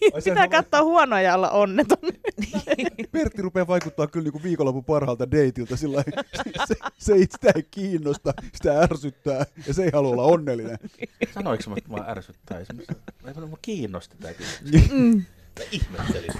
Sehän 0.00 0.22
Pitää 0.24 0.42
on- 0.44 0.50
katsoa 0.50 0.82
huonoja 0.82 1.22
ja 1.22 1.34
olla 1.34 1.50
onneton. 1.50 1.98
Pertti 3.12 3.42
rupeaa 3.42 3.66
vaikuttaa 3.66 4.06
kyllä 4.06 4.24
niin 4.24 4.32
kuin 4.32 4.42
viikonlopun 4.42 4.84
parhaalta 4.84 5.30
deitiltä 5.30 5.76
sillä 5.76 6.04
se, 6.68 6.74
se, 6.98 7.12
ei 7.12 7.22
sitä 7.30 7.52
ei 7.56 7.62
kiinnosta, 7.70 8.32
sitä 8.54 8.80
ärsyttää 8.80 9.46
ja 9.66 9.74
se 9.74 9.84
ei 9.84 9.90
halua 9.92 10.10
olla 10.12 10.22
onnellinen. 10.22 10.78
Sanoinko 11.34 11.70
mä, 11.70 11.76
että 11.78 11.90
mä 11.90 12.04
ärsyttäisin? 12.08 12.80
Ei 13.26 13.34
mä 13.34 13.56
kiinnosti 13.62 14.16
tämä 14.16 14.34
Mm. 14.92 15.24
Mä 15.58 15.64
ihmettelin. 15.72 16.30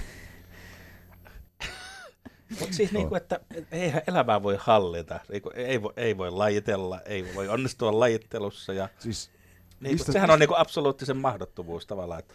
Mutta 2.59 2.75
siis 2.75 2.91
niinku, 2.91 3.15
että 3.15 3.39
eihän 3.71 4.01
elämää 4.07 4.43
voi 4.43 4.57
hallita. 4.59 5.19
Niinku, 5.29 5.51
ei, 5.55 5.81
voi, 5.81 5.93
ei 5.97 6.17
voi 6.17 6.31
lajitella, 6.31 7.01
ei 7.01 7.35
voi 7.35 7.47
onnistua 7.47 7.99
lajittelussa. 7.99 8.73
Ja, 8.73 8.89
Siis, 8.99 9.31
niinku, 9.79 9.93
Mistä- 9.93 10.11
sehän 10.11 10.29
on 10.31 10.39
niinku 10.39 10.55
absoluuttisen 10.57 11.17
mahdottomuus 11.17 11.85
tavallaan, 11.85 12.19
että 12.19 12.33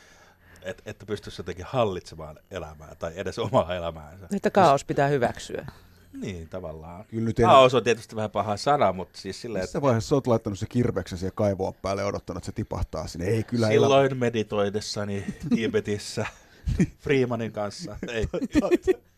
et, 0.62 0.82
että 0.86 1.06
pystyisi 1.06 1.40
jotenkin 1.40 1.64
hallitsemaan 1.68 2.38
elämää 2.50 2.94
tai 2.98 3.12
edes 3.16 3.38
omaa 3.38 3.74
elämäänsä. 3.74 4.26
Että 4.36 4.50
kaos 4.50 4.84
pitää 4.84 5.08
hyväksyä. 5.08 5.66
Niin, 6.20 6.48
tavallaan. 6.48 7.04
kyllä 7.04 7.24
nyt 7.24 7.38
en, 7.38 7.46
Kaos 7.46 7.74
on 7.74 7.84
tietysti 7.84 8.16
vähän 8.16 8.30
paha 8.30 8.56
sana, 8.56 8.92
mutta 8.92 9.20
siis 9.20 9.40
silleen, 9.40 9.64
että 9.64 9.78
missä 9.78 9.82
vaiheessa 9.82 10.08
sä 10.08 10.14
oot 10.14 10.26
laittanut 10.26 10.58
se 10.58 10.66
kirveksen 10.66 11.18
siihen 11.18 11.32
kaivoon 11.34 11.74
päälle 11.82 12.02
ja 12.02 12.06
odottanut, 12.08 12.40
että 12.40 12.46
se 12.46 12.52
tipahtaa 12.52 13.06
sinne? 13.06 13.26
Ei 13.26 13.42
kyllä 13.42 13.66
elämä. 13.70 13.74
silloin 13.86 14.16
meditoidessani 14.16 15.24
Tibetissä 15.54 16.26
Freemanin 16.98 17.52
kanssa, 17.52 17.96
ei, 18.12 18.26
Ta- 18.60 18.68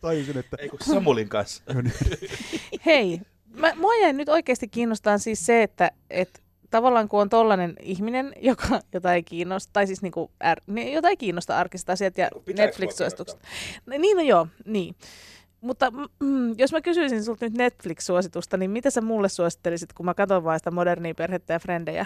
tajusin, 0.01 0.37
että 0.37 0.57
ei 0.59 0.69
kun 0.69 0.79
Samulin 0.85 1.29
kanssa. 1.29 1.63
Hei, 2.85 3.21
mä, 3.53 3.73
mua 3.75 3.95
jäi 3.95 4.13
nyt 4.13 4.29
oikeasti 4.29 4.67
kiinnostaa 4.67 5.17
siis 5.17 5.45
se, 5.45 5.63
että 5.63 5.91
et, 6.09 6.43
tavallaan 6.69 7.09
kun 7.09 7.21
on 7.21 7.29
tollainen 7.29 7.73
ihminen, 7.81 8.33
joka, 8.41 8.81
jota 8.93 9.13
ei 9.13 9.23
kiinnosta, 9.23 9.69
tai 9.73 9.87
siis 9.87 10.01
niinku, 10.01 10.31
är, 10.39 10.61
niin, 10.67 10.93
jota 10.93 11.09
ei 11.09 11.17
kiinnosta 11.17 11.57
arkiset 11.57 11.89
asiat 11.89 12.17
ja 12.17 12.29
No, 12.35 12.41
Netflix-suositukset. 12.57 13.39
No, 13.85 13.97
niin 13.97 14.17
no 14.17 14.23
joo, 14.23 14.47
niin. 14.65 14.95
Mutta 15.61 15.91
mm, 16.19 16.55
jos 16.57 16.71
mä 16.71 16.81
kysyisin 16.81 17.23
sulta 17.23 17.45
nyt 17.45 17.57
Netflix-suositusta, 17.57 18.57
niin 18.57 18.71
mitä 18.71 18.89
sä 18.89 19.01
mulle 19.01 19.29
suosittelisit, 19.29 19.93
kun 19.93 20.05
mä 20.05 20.13
katson 20.13 20.43
vaan 20.43 20.59
sitä 20.59 20.71
modernia 20.71 21.15
perhettä 21.15 21.53
ja 21.53 21.59
frendejä? 21.59 22.05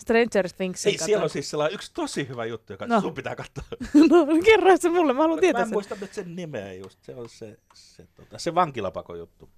Stranger 0.00 0.48
Things. 0.56 0.86
Ei, 0.86 0.98
siellä 0.98 1.24
on 1.24 1.30
siis 1.30 1.50
sellainen 1.50 1.74
yksi 1.74 1.90
tosi 1.94 2.28
hyvä 2.28 2.44
juttu, 2.44 2.72
joka 2.72 2.86
No. 2.86 2.94
no. 2.94 3.00
sun 3.00 3.14
pitää 3.14 3.36
katsoa. 3.36 3.64
no 4.10 4.26
kerro 4.44 4.76
se 4.76 4.88
mulle, 4.90 5.12
mä 5.12 5.22
haluan 5.22 5.36
Mä 5.36 5.40
tietää 5.40 5.62
en 5.62 5.68
sen. 5.68 5.72
muista 5.76 5.96
nyt 6.00 6.14
sen 6.14 6.36
nimeä 6.36 6.72
just. 6.72 6.98
Se 7.02 7.14
on 7.14 7.28
se, 7.28 7.56
se, 7.74 8.06
tota, 8.14 8.38
se 8.38 8.54
vankilapako 8.54 9.14
juttu. 9.14 9.50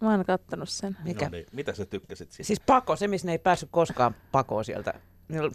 Mä 0.00 0.10
oon 0.10 0.24
kattonut 0.24 0.68
sen. 0.68 0.96
Mikä? 1.04 1.24
No 1.24 1.30
niin, 1.30 1.46
mitä 1.52 1.72
sä 1.72 1.86
tykkäsit 1.86 2.32
siitä? 2.32 2.46
Siis 2.46 2.60
pako, 2.66 2.96
se 2.96 3.08
missä 3.08 3.26
ne 3.26 3.32
ei 3.32 3.38
päässyt 3.38 3.68
koskaan 3.72 4.14
pakoon 4.32 4.64
sieltä. 4.64 4.94
Niillä, 5.28 5.50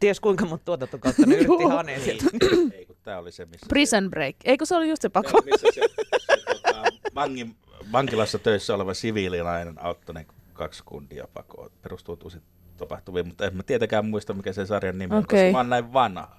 ties 0.00 0.20
kuinka 0.20 0.44
monta 0.46 0.64
tuotantokautta 0.64 1.22
ne 1.26 1.34
yritti 1.34 1.64
haneen 1.64 2.00
sieltä. 2.00 2.24
ei, 2.42 2.78
ei, 2.78 2.86
kun 2.86 2.96
tää 3.02 3.18
oli 3.18 3.32
se, 3.32 3.44
missä 3.44 3.66
Prison 3.68 4.10
Break. 4.10 4.36
Eikö 4.44 4.66
se 4.66 4.74
ollut 4.76 4.88
just 4.90 5.02
se 5.02 5.06
se, 5.06 5.10
pako? 5.10 5.42
missä 5.44 5.66
se, 5.74 5.80
se 6.26 6.36
tota, 6.54 6.82
vangin, 7.14 7.56
vankilassa 7.92 8.38
töissä 8.38 8.74
oleva 8.74 8.94
siviilinainen 8.94 9.84
auttoi 9.84 10.14
ne 10.14 10.26
kaksi 10.52 10.82
kundia 10.86 11.28
pakoon. 11.34 11.70
Perustuu 11.82 12.16
tosi 12.16 12.38
tapahtuviin, 12.76 13.26
mutta 13.26 13.46
en 13.46 13.56
mä 13.56 13.62
tietenkään 13.62 14.06
muista, 14.06 14.34
mikä 14.34 14.52
se 14.52 14.66
sarjan 14.66 14.98
nimi 14.98 15.14
on, 15.14 15.22
Okei. 15.24 15.40
koska 15.44 15.52
mä 15.52 15.58
oon 15.58 15.70
näin 15.70 15.92
vanha. 15.92 16.36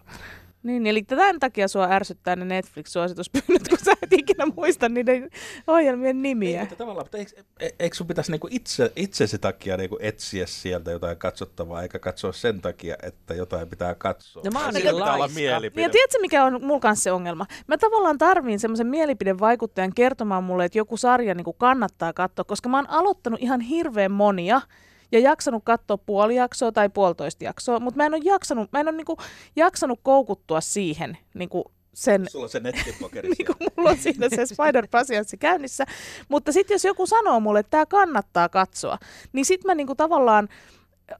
Niin, 0.63 0.87
eli 0.87 1.03
tämän 1.03 1.39
takia 1.39 1.67
sua 1.67 1.87
ärsyttää 1.91 2.35
ne 2.35 2.45
Netflix-suosituspyynnöt, 2.45 3.67
kun 3.67 3.77
sä 3.83 3.91
et 4.01 4.13
ikinä 4.13 4.45
muista 4.55 4.89
niiden 4.89 5.29
ohjelmien 5.67 6.15
Ei, 6.17 6.21
nimiä. 6.21 6.59
mutta 6.59 6.75
tavallaan, 6.75 7.05
mutta 7.05 7.17
eikö, 7.17 7.31
e- 7.59 7.69
eikö 7.79 7.95
sun 7.95 8.07
pitäisi 8.07 8.31
niinku 8.31 8.47
itse, 8.51 8.91
itsesi 8.95 9.39
takia 9.39 9.77
niinku 9.77 9.97
etsiä 10.01 10.45
sieltä 10.45 10.91
jotain 10.91 11.17
katsottavaa, 11.17 11.81
eikä 11.81 11.99
katsoa 11.99 12.31
sen 12.31 12.61
takia, 12.61 12.95
että 13.03 13.33
jotain 13.33 13.67
pitää 13.69 13.95
katsoa. 13.95 14.43
No 14.45 14.51
mä 14.51 14.65
oon 14.65 14.73
niin 14.73 14.93
olla 14.93 15.19
laiska. 15.19 15.39
mielipide. 15.39 15.81
Niin, 15.81 15.87
ja 15.87 15.89
tiedätkö, 15.91 16.17
mikä 16.21 16.43
on 16.45 16.65
mulla 16.65 16.79
kanssa 16.79 17.03
se 17.03 17.11
ongelma? 17.11 17.45
Mä 17.67 17.77
tavallaan 17.77 18.17
tarviin 18.17 18.59
semmoisen 18.59 18.87
mielipidevaikuttajan 18.87 19.93
kertomaan 19.95 20.43
mulle, 20.43 20.65
että 20.65 20.77
joku 20.77 20.97
sarja 20.97 21.35
niin 21.35 21.45
kannattaa 21.57 22.13
katsoa, 22.13 22.45
koska 22.45 22.69
mä 22.69 22.77
oon 22.77 22.89
aloittanut 22.89 23.41
ihan 23.41 23.61
hirveän 23.61 24.11
monia 24.11 24.61
ja 25.11 25.19
jaksanut 25.19 25.63
katsoa 25.65 25.97
puoli 25.97 26.35
jaksoa 26.35 26.71
tai 26.71 26.89
puolitoista 26.89 27.43
jaksoa, 27.43 27.79
mutta 27.79 27.97
mä 27.97 28.05
en 28.05 28.13
ole 28.13 28.21
jaksanut, 28.23 28.71
mä 28.71 28.79
en 28.79 28.87
ole 28.87 28.97
niin 28.97 29.05
kuin, 29.05 29.19
jaksanut 29.55 29.99
koukuttua 30.03 30.61
siihen 30.61 31.17
niin 31.33 31.49
kuin 31.49 31.63
sen 31.93 32.25
Sulla 32.29 32.45
on 32.45 32.49
se 32.49 32.59
nettipokeri 32.59 33.29
niin 33.37 33.45
kuin 33.45 33.71
mulla 33.77 33.89
on 33.89 33.97
siinä 33.97 34.29
se 34.29 34.45
spider 34.45 34.87
pasianssi 34.91 35.37
käynnissä. 35.37 35.85
Mutta 36.29 36.51
sitten 36.51 36.75
jos 36.75 36.85
joku 36.85 37.05
sanoo 37.05 37.39
mulle, 37.39 37.59
että 37.59 37.69
tämä 37.69 37.85
kannattaa 37.85 38.49
katsoa, 38.49 38.97
niin 39.33 39.45
sitten 39.45 39.69
mä 39.69 39.75
niinku 39.75 39.95
tavallaan 39.95 40.49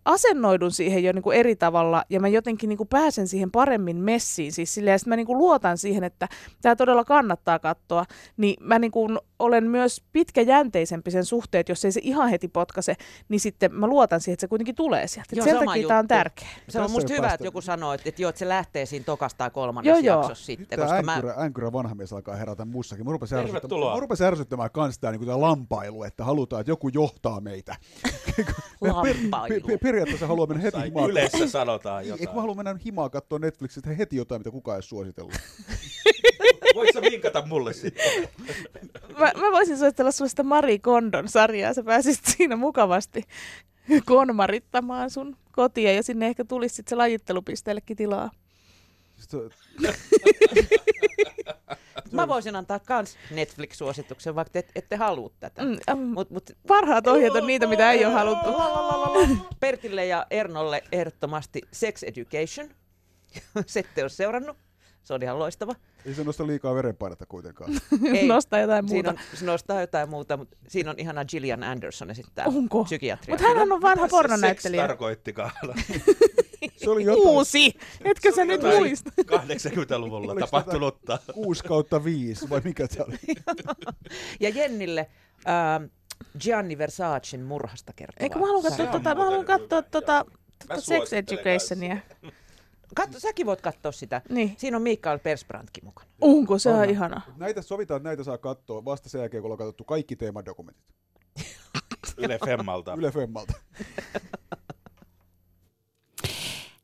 asennoidun 0.06 0.72
siihen 0.72 1.04
jo 1.04 1.12
niinku 1.14 1.32
eri 1.32 1.56
tavalla 1.56 2.04
ja 2.10 2.20
mä 2.20 2.28
jotenkin 2.28 2.68
niinku 2.70 2.86
pääsen 2.86 3.28
siihen 3.28 3.52
paremmin 3.52 3.98
messiin. 3.98 4.52
Siis 4.52 4.74
silleen, 4.74 4.92
ja 4.94 4.98
sit 5.00 5.08
mä 5.08 5.16
niinku 5.16 5.38
luotan 5.38 5.78
siihen, 5.78 6.04
että 6.04 6.28
tämä 6.62 6.76
todella 6.76 7.04
kannattaa 7.06 7.60
katsoa. 7.60 8.06
Niin 8.38 8.56
mä 8.64 8.80
niinku 8.80 9.08
olen 9.40 9.64
myös 9.68 10.04
pitkäjänteisempi 10.14 11.12
sen 11.12 11.26
suhteen, 11.26 11.60
että 11.60 11.72
jos 11.72 11.86
ei 11.86 11.92
se 11.92 12.00
ihan 12.04 12.30
heti 12.30 12.48
potkase, 12.48 12.96
niin 13.30 13.40
sitten 13.40 13.74
mä 13.74 13.88
luotan 13.88 14.22
siihen, 14.22 14.34
että 14.34 14.42
se 14.42 14.48
kuitenkin 14.48 14.76
tulee 14.76 15.08
sieltä. 15.08 15.36
Joo, 15.36 15.44
sen 15.46 15.58
sama 15.58 15.72
takia 15.72 15.88
tämä 15.88 16.00
on 16.00 16.04
juttu. 16.04 16.08
tärkeä. 16.08 16.48
Se 16.70 16.80
on 16.80 16.84
Tässä 16.84 16.98
musta 16.98 17.14
hyvä, 17.14 17.22
päästä- 17.22 17.36
että 17.36 17.46
joku 17.48 17.62
sanoo, 17.62 17.94
että, 17.94 18.10
että 18.10 18.22
joo, 18.22 18.30
että 18.30 18.40
se 18.40 18.48
lähtee 18.48 18.86
siinä 18.86 19.04
tokasta 19.06 19.38
tai 19.38 19.50
kolmannessa 19.52 20.00
Joo, 20.00 20.14
joo. 20.16 20.22
jaksossa 20.22 20.46
sitten. 20.46 20.68
tämä 20.80 20.84
Koska 20.88 21.02
mä, 21.04 21.14
änkyrä, 21.14 21.34
änkyrä 21.38 21.72
vanha 21.72 21.96
mies 21.96 22.14
alkaa 22.14 22.36
herätä 22.36 22.66
mussakin. 22.66 23.06
Mä 23.06 23.12
rupesin 23.12 23.38
ärsyttämään, 23.38 23.94
mä 23.94 24.00
rupesin 24.00 24.26
ärsyttämään 24.28 24.72
kans 24.72 25.00
tää, 25.00 25.12
niin 25.12 25.26
tää 25.26 25.42
lampailu, 25.42 26.04
että 26.04 26.24
halutaan, 26.24 26.60
että 26.62 26.72
joku 26.72 26.88
johtaa 26.90 27.42
meitä. 27.42 27.76
Lampailu. 28.82 29.77
Per, 29.80 29.88
periaatteessa 29.88 30.28
haluaa 30.28 30.48
mennä 30.48 30.64
heti 30.64 30.78
himaan. 30.86 31.10
yleensä 31.10 31.48
sanotaan 31.48 32.04
Ei, 32.04 32.10
kun 32.10 32.20
jotain. 32.20 32.36
mä 32.36 32.42
haluan 32.42 32.58
mennä 32.58 32.76
himaan 32.86 33.12
katsoa 33.12 33.40
Netflixistä 33.40 33.90
heti 33.90 34.16
jotain, 34.16 34.42
mitä 34.42 34.52
kukaan 34.52 34.76
ei 34.76 34.78
ole 34.78 34.82
suositellut. 34.84 35.34
Voit 36.76 36.94
sä 36.94 37.02
vinkata 37.02 37.46
mulle 37.46 37.74
sitten? 37.74 38.06
Mä, 39.20 39.32
mä 39.36 39.52
voisin 39.52 39.78
suositella 39.78 40.12
sulle 40.12 40.30
sitä 40.30 40.44
Marie 40.44 40.80
Kondon 40.80 41.28
sarjaa. 41.30 41.74
Sä 41.74 41.84
pääsisit 41.84 42.26
siinä 42.38 42.56
mukavasti 42.56 43.24
konmarittamaan 44.06 45.10
sun 45.10 45.38
kotia 45.52 45.94
ja 45.94 46.04
sinne 46.04 46.28
ehkä 46.28 46.46
tulisi 46.46 46.76
sit 46.76 46.88
se 46.88 46.96
lajittelupisteellekin 46.96 47.98
tilaa. 47.98 48.32
Mä 52.12 52.28
voisin 52.28 52.56
antaa 52.56 52.80
kans 52.80 53.18
Netflix-suosituksen, 53.32 54.36
vaikka 54.36 54.52
te 54.52 54.60
et, 54.60 54.72
ette 54.76 54.96
halua 54.96 55.30
tätä. 55.40 55.62
Mm, 55.64 56.00
Mut, 56.02 56.30
mut 56.30 56.50
parhaat 56.68 57.08
ohjeet 57.08 57.34
on 57.36 57.48
niitä, 57.48 57.68
mitä 57.68 57.92
ei 57.92 58.06
ole 58.06 58.14
haluttu. 58.14 58.50
Pertille 59.60 60.06
ja 60.06 60.26
Ernolle 60.30 60.84
ehdottomasti 60.92 61.62
Sex 61.72 62.04
Education. 62.04 62.70
Se 63.66 63.80
ette 63.80 64.02
ole 64.04 64.10
seurannut. 64.10 64.58
Se 65.04 65.14
on 65.14 65.24
ihan 65.24 65.40
loistava. 65.40 65.76
ei 66.06 66.14
se 66.14 66.24
nosta 66.24 66.48
liikaa 66.48 66.76
verenpainetta 66.76 67.26
kuitenkaan. 67.26 67.72
Ei. 68.14 68.28
Nostaa 68.28 68.60
jotain 68.60 68.88
Siinä 68.90 69.10
muuta. 69.10 69.22
on, 69.34 69.38
se 69.40 69.46
nostaa 69.46 69.82
jotain 69.82 70.10
muuta, 70.10 70.38
mutta 70.38 70.58
siinä 70.68 70.90
on 70.90 70.96
ihana 71.00 71.26
Gillian 71.26 71.64
Anderson 71.64 72.10
esittää 72.12 72.46
Onko? 72.46 72.84
psykiatria. 72.84 73.34
Mutta 73.36 73.48
hän 73.48 73.72
on 73.72 73.82
vanha 73.82 73.96
Mitä 73.96 74.08
se 74.08 74.12
pornonäyttelijä. 74.12 74.82
seks 74.82 74.88
tarkoittikaan? 74.90 75.52
Se 76.78 76.90
oli 76.90 77.04
jotain 77.04 77.28
Uusi! 77.28 77.74
Etkö 78.04 78.32
sä 78.36 78.46
nyt 78.46 78.62
muista? 78.64 79.12
80-luvulla 79.38 80.32
Oliko 80.32 80.48
tapahtunutta. 80.48 81.20
6 81.34 81.64
kautta 81.64 82.04
5, 82.04 82.50
vai 82.50 82.62
mikä 82.64 82.88
se 82.88 83.04
oli? 83.04 83.18
Ja 84.40 84.50
Jennille 84.50 85.08
ähm, 85.48 85.84
Gianni 86.40 86.78
Versacen 86.78 87.42
murhasta 87.44 87.94
kertova. 87.96 88.24
Eikö 88.24 88.40
mä 88.40 88.46
haluan 88.46 88.64
katsoa 88.64 88.88
tota, 88.88 89.16
mä 89.16 89.24
haluan 89.24 89.46
katsoa 89.46 89.82
tota, 89.82 90.26
tota 90.68 90.82
Sex 90.82 91.14
Educationia. 91.14 91.98
Katso, 92.96 93.20
säkin 93.20 93.46
voit 93.46 93.62
katsoa 93.62 93.92
sitä. 93.92 94.22
Niin. 94.30 94.56
Siinä 94.58 94.78
on 94.78 94.84
Mikael 94.84 95.20
Persbrandtkin 95.20 95.86
mukana. 95.86 96.10
Onko 96.22 96.60
se 96.60 96.70
on 96.70 96.80
On. 96.80 96.90
ihana? 96.90 97.22
Näitä 97.38 97.62
sovitaan, 97.62 97.98
että 97.98 98.10
näitä 98.10 98.24
saa 98.24 98.38
katsoa 98.38 98.86
vasta 98.86 99.10
sen 99.10 99.20
jälkeen, 99.20 99.42
kun 99.42 99.48
ollaan 99.48 99.58
katsottu 99.58 99.84
kaikki 99.84 100.16
teemadokumentit 100.16 100.84
Yle 102.18 102.40
Femmalta. 102.46 102.94
Yle 102.98 103.12
Femmalta. 103.12 103.54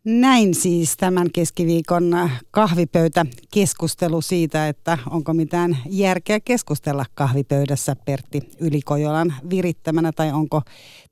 Näin 0.05 0.55
siis 0.55 0.97
tämän 0.97 1.31
keskiviikon 1.31 2.29
kahvipöytäkeskustelu 2.51 4.21
siitä, 4.21 4.67
että 4.67 4.97
onko 5.09 5.33
mitään 5.33 5.77
järkeä 5.89 6.39
keskustella 6.39 7.05
kahvipöydässä 7.15 7.95
Pertti 8.05 8.39
Ylikojolan 8.59 9.33
virittämänä 9.49 10.11
tai 10.11 10.31
onko 10.31 10.61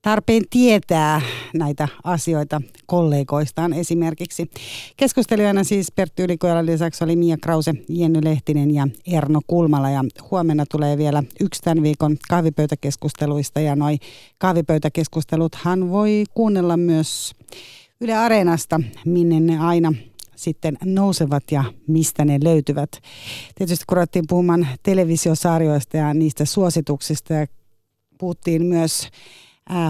tarpeen 0.02 0.44
tietää 0.50 1.22
näitä 1.54 1.88
asioita 2.04 2.62
kollegoistaan 2.86 3.74
esimerkiksi. 3.74 4.52
Keskustelijana 4.98 5.64
siis 5.64 5.92
Pertti 5.92 6.24
Ylikojolan 6.24 6.66
lisäksi 6.66 7.04
oli 7.04 7.16
Mia 7.16 7.38
Krause, 7.38 7.74
Jenny 7.90 8.20
Lehtinen 8.24 8.74
ja 8.74 8.88
Erno 9.08 9.40
Kulmala 9.48 9.90
ja 9.90 10.04
huomenna 10.32 10.66
tulee 10.72 10.98
vielä 10.98 11.24
yksi 11.40 11.62
tämän 11.62 11.84
viikon 11.84 12.18
kahvipöytäkeskusteluista 12.30 13.60
ja 13.60 13.76
noi 13.76 13.98
kahvipöytäkeskusteluthan 14.38 15.90
voi 15.90 16.24
kuunnella 16.34 16.78
myös 16.78 17.32
Yle 18.02 18.18
Areenasta, 18.18 18.80
minne 19.06 19.40
ne 19.40 19.60
aina 19.60 19.94
sitten 20.36 20.78
nousevat 20.86 21.44
ja 21.52 21.64
mistä 21.88 22.26
ne 22.26 22.40
löytyvät. 22.44 22.90
Tietysti 23.56 23.86
kun 23.88 23.96
ruvettiin 23.96 24.26
puhumaan 24.30 24.68
televisiosarjoista 24.84 25.98
ja 25.98 26.14
niistä 26.14 26.46
suosituksista 26.46 27.34
ja 27.34 27.48
puhuttiin 28.18 28.66
myös 28.66 29.08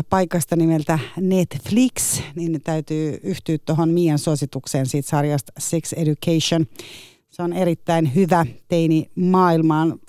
paikasta 0.10 0.56
nimeltä 0.56 1.00
Netflix, 1.22 2.22
niin 2.36 2.62
täytyy 2.64 3.20
yhtyä 3.24 3.58
tuohon 3.66 3.90
Mian 3.90 4.20
suositukseen 4.20 4.86
siitä 4.86 5.10
sarjasta 5.10 5.54
Sex 5.60 5.94
Education. 5.94 6.66
Se 7.30 7.44
on 7.44 7.54
erittäin 7.54 8.16
hyvä 8.16 8.46
teini 8.68 9.12
maailmaan 9.16 10.00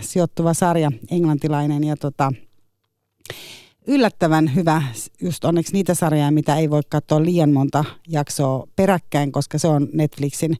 sijoittuva 0.00 0.54
sarja, 0.54 0.92
englantilainen 1.10 1.84
ja 1.84 1.96
tota, 1.96 2.32
yllättävän 3.86 4.54
hyvä, 4.54 4.82
just 5.22 5.44
onneksi 5.44 5.72
niitä 5.72 5.94
sarjoja, 5.94 6.30
mitä 6.30 6.56
ei 6.56 6.70
voi 6.70 6.82
katsoa 6.88 7.22
liian 7.22 7.52
monta 7.52 7.84
jaksoa 8.08 8.66
peräkkäin, 8.76 9.32
koska 9.32 9.58
se 9.58 9.68
on 9.68 9.88
Netflixin 9.92 10.56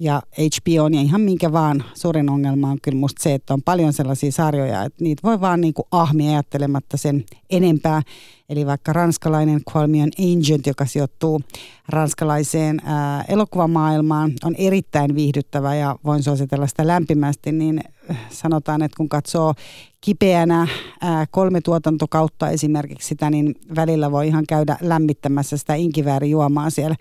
ja 0.00 0.22
HBO 0.38 0.88
ja 0.88 1.00
ihan 1.00 1.20
minkä 1.20 1.52
vaan. 1.52 1.84
Suurin 1.94 2.30
ongelma 2.30 2.70
on 2.70 2.78
kyllä 2.82 2.98
musta 2.98 3.22
se, 3.22 3.34
että 3.34 3.54
on 3.54 3.62
paljon 3.62 3.92
sellaisia 3.92 4.32
sarjoja, 4.32 4.84
että 4.84 5.04
niitä 5.04 5.20
voi 5.24 5.40
vaan 5.40 5.60
niinku 5.60 5.86
ahmia 5.90 6.30
ajattelematta 6.30 6.96
sen 6.96 7.24
enempää. 7.50 8.02
Eli 8.48 8.66
vaikka 8.66 8.92
ranskalainen 8.92 9.60
an 9.74 10.10
Agent, 10.18 10.66
joka 10.66 10.86
sijoittuu 10.86 11.40
ranskalaiseen 11.88 12.80
ää, 12.84 13.24
elokuvamaailmaan, 13.28 14.32
on 14.44 14.54
erittäin 14.58 15.14
viihdyttävä 15.14 15.74
ja 15.74 15.96
voin 16.04 16.22
suositella 16.22 16.66
sitä 16.66 16.86
lämpimästi, 16.86 17.52
niin 17.52 17.80
sanotaan, 18.30 18.82
että 18.82 18.96
kun 18.96 19.08
katsoo 19.08 19.54
kipeänä 20.00 20.68
ää, 21.00 21.26
kolme 21.30 21.60
tuotantokautta 21.60 22.50
esimerkiksi 22.50 23.08
sitä, 23.08 23.30
niin 23.30 23.54
välillä 23.76 24.10
voi 24.10 24.26
ihan 24.26 24.44
käydä 24.48 24.76
lämmittämässä 24.80 25.56
sitä 25.56 25.74
inkiväärijuomaa 25.74 26.70
siellä 26.70 26.96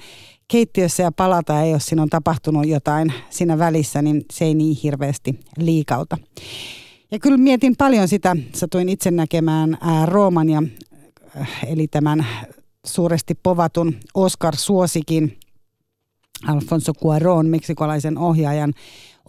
keittiössä 0.47 1.03
ja 1.03 1.11
palata, 1.11 1.53
ja 1.53 1.65
jos 1.65 1.85
siinä 1.85 2.01
on 2.01 2.09
tapahtunut 2.09 2.67
jotain 2.67 3.13
siinä 3.29 3.57
välissä, 3.57 4.01
niin 4.01 4.25
se 4.31 4.45
ei 4.45 4.53
niin 4.53 4.77
hirveästi 4.83 5.39
liikauta. 5.57 6.17
Ja 7.11 7.19
kyllä 7.19 7.37
mietin 7.37 7.75
paljon 7.77 8.07
sitä, 8.07 8.35
satuin 8.55 8.89
itse 8.89 9.11
näkemään 9.11 9.77
ää, 9.81 10.05
Rooman 10.05 10.49
ja 10.49 10.63
äh, 11.41 11.49
eli 11.67 11.87
tämän 11.87 12.25
suuresti 12.85 13.35
povatun 13.43 13.95
Oscar-suosikin 14.13 15.39
Alfonso 16.47 16.93
Cuarón, 16.93 17.47
meksikolaisen 17.47 18.17
ohjaajan, 18.17 18.73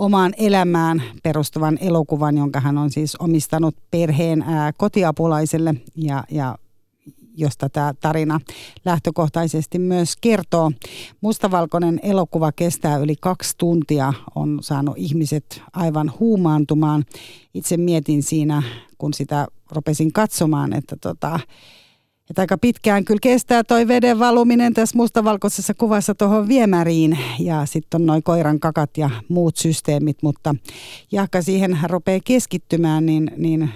omaan 0.00 0.34
elämään 0.36 1.02
perustuvan 1.22 1.78
elokuvan, 1.80 2.36
jonka 2.38 2.60
hän 2.60 2.78
on 2.78 2.90
siis 2.90 3.16
omistanut 3.16 3.76
perheen 3.90 4.42
ää, 4.42 4.72
kotiapulaiselle 4.72 5.74
ja, 5.96 6.24
ja 6.30 6.58
josta 7.36 7.68
tämä 7.68 7.94
tarina 8.00 8.40
lähtökohtaisesti 8.84 9.78
myös 9.78 10.16
kertoo. 10.20 10.72
Mustavalkoinen 11.20 12.00
elokuva 12.02 12.52
kestää 12.52 12.96
yli 12.96 13.16
kaksi 13.20 13.54
tuntia, 13.58 14.12
on 14.34 14.58
saanut 14.62 14.94
ihmiset 14.98 15.62
aivan 15.72 16.12
huumaantumaan. 16.20 17.04
Itse 17.54 17.76
mietin 17.76 18.22
siinä, 18.22 18.62
kun 18.98 19.14
sitä 19.14 19.46
rupesin 19.70 20.12
katsomaan, 20.12 20.72
että 20.72 20.96
tota, 21.00 21.40
että 22.30 22.42
aika 22.42 22.58
pitkään 22.58 23.04
kyllä 23.04 23.18
kestää 23.22 23.64
toi 23.64 23.88
veden 23.88 24.18
valuminen 24.18 24.74
tässä 24.74 24.96
mustavalkoisessa 24.96 25.74
kuvassa 25.74 26.14
tuohon 26.14 26.48
viemäriin 26.48 27.18
ja 27.38 27.66
sitten 27.66 28.00
on 28.00 28.06
noin 28.06 28.22
koiran 28.22 28.60
kakat 28.60 28.98
ja 28.98 29.10
muut 29.28 29.56
systeemit, 29.56 30.22
mutta 30.22 30.54
jahka 31.12 31.42
siihen 31.42 31.78
rupeaa 31.84 32.20
keskittymään, 32.24 33.06
niin, 33.06 33.30
niin 33.36 33.70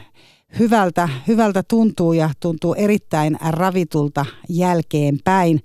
hyvältä, 0.58 1.08
hyvältä 1.28 1.62
tuntuu 1.62 2.12
ja 2.12 2.30
tuntuu 2.40 2.74
erittäin 2.74 3.38
ravitulta 3.48 4.26
jälkeenpäin. 4.48 5.60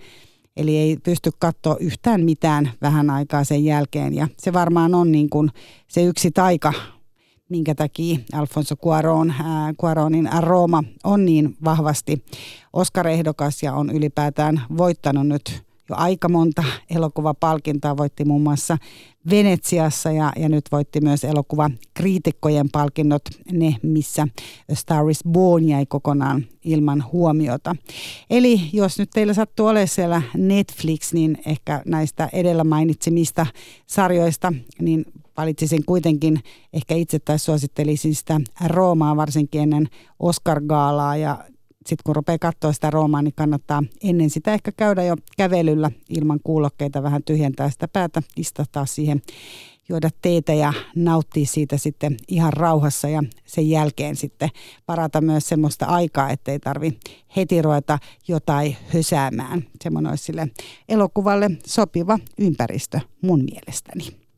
Eli 0.58 0.78
ei 0.78 0.98
pysty 1.04 1.30
katsoa 1.40 1.78
yhtään 1.80 2.24
mitään 2.24 2.72
vähän 2.82 3.10
aikaa 3.10 3.44
sen 3.44 3.66
jälkeen 3.66 4.14
ja 4.14 4.28
se 4.38 4.54
varmaan 4.54 4.96
on 4.96 5.12
niin 5.12 5.30
kuin 5.30 5.50
se 5.88 6.04
yksi 6.04 6.32
taika 6.32 6.74
minkä 7.50 7.76
takia 7.76 8.20
Alfonso 8.34 8.76
Cuarón, 8.76 9.34
ää, 9.44 9.74
Cuaronin 9.74 10.30
Roma 10.40 10.84
on 11.04 11.26
niin 11.26 11.58
vahvasti 11.64 12.24
Oscar-ehdokas 12.74 13.64
ja 13.64 13.74
on 13.74 13.90
ylipäätään 13.90 14.62
voittanut 14.78 15.28
nyt 15.28 15.64
jo 15.90 15.96
aika 15.96 16.30
monta 16.30 16.64
elokuvapalkintoa. 16.90 17.98
Voitti 17.98 18.26
muun 18.26 18.42
muassa 18.42 18.78
Venetsiassa 19.30 20.12
ja, 20.12 20.34
ja 20.36 20.50
nyt 20.50 20.66
voitti 20.72 21.02
myös 21.02 21.24
elokuvakriitikkojen 21.24 22.70
palkinnot, 22.72 23.22
ne 23.52 23.76
missä 23.84 24.28
A 24.72 24.76
Star 24.76 25.10
is 25.10 25.20
Born 25.30 25.68
jäi 25.68 25.86
kokonaan 25.86 26.46
ilman 26.64 27.04
huomiota. 27.12 27.76
Eli 28.30 28.62
jos 28.74 29.00
nyt 29.00 29.10
teillä 29.14 29.34
sattuu 29.34 29.66
olemaan 29.66 29.88
siellä 29.88 30.22
Netflix, 30.38 31.14
niin 31.14 31.38
ehkä 31.46 31.82
näistä 31.86 32.30
edellä 32.34 32.64
mainitsemista 32.64 33.46
sarjoista, 33.88 34.54
niin 34.82 35.06
valitsisin 35.40 35.86
kuitenkin, 35.86 36.40
ehkä 36.74 36.96
itse 36.96 37.20
tai 37.20 37.40
suosittelisin 37.40 38.16
sitä 38.16 38.42
Roomaa 38.68 39.16
varsinkin 39.16 39.62
ennen 39.62 39.88
Oscar-gaalaa 40.20 41.18
ja 41.18 41.46
sitten 41.86 42.04
kun 42.06 42.16
rupeaa 42.16 42.38
katsoa 42.40 42.74
sitä 42.74 42.90
Roomaa, 42.90 43.22
niin 43.22 43.34
kannattaa 43.36 43.84
ennen 44.04 44.30
sitä 44.30 44.54
ehkä 44.54 44.72
käydä 44.78 45.04
jo 45.04 45.16
kävelyllä 45.38 45.92
ilman 46.10 46.40
kuulokkeita, 46.44 47.04
vähän 47.04 47.24
tyhjentää 47.24 47.70
sitä 47.70 47.88
päätä, 47.88 48.22
istahtaa 48.38 48.86
siihen, 48.86 49.22
juoda 49.90 50.10
teetä 50.22 50.54
ja 50.54 50.74
nauttia 50.96 51.46
siitä 51.46 51.78
sitten 51.78 52.18
ihan 52.28 52.54
rauhassa 52.54 53.10
ja 53.10 53.24
sen 53.46 53.70
jälkeen 53.70 54.16
sitten 54.16 54.50
parata 54.86 55.22
myös 55.22 55.48
semmoista 55.48 55.86
aikaa, 55.86 56.30
ettei 56.30 56.60
tarvi 56.60 57.00
heti 57.36 57.62
ruveta 57.62 58.00
jotain 58.28 58.78
hösäämään. 58.94 59.64
Semmoinen 59.84 60.10
olisi 60.10 60.24
sille 60.24 60.48
elokuvalle 60.90 61.52
sopiva 61.66 62.20
ympäristö 62.38 63.00
mun 63.22 63.44
mielestäni. 63.44 64.29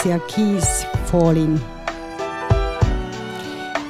Alicia 0.00 0.20
Keys 0.36 0.86
Falling. 1.12 1.58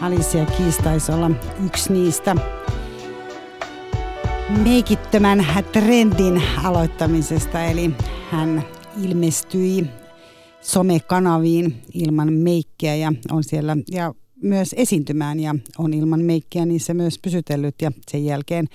Alicia 0.00 0.46
Keys 0.46 0.76
taisi 0.76 1.12
olla 1.12 1.30
yksi 1.66 1.92
niistä 1.92 2.36
meikittömän 4.62 5.46
trendin 5.72 6.42
aloittamisesta, 6.64 7.64
eli 7.64 7.90
hän 8.30 8.64
ilmestyi 9.02 9.86
somekanaviin 10.60 11.82
ilman 11.94 12.32
meikkiä 12.32 12.94
ja 12.94 13.12
on 13.30 13.44
siellä 13.44 13.76
ja 13.90 14.14
myös 14.42 14.74
esiintymään 14.78 15.40
ja 15.40 15.54
on 15.78 15.94
ilman 15.94 16.20
meikkiä 16.20 16.66
niissä 16.66 16.94
myös 16.94 17.18
pysytellyt 17.18 17.74
ja 17.82 17.92
sen 18.10 18.24
jälkeen 18.24 18.66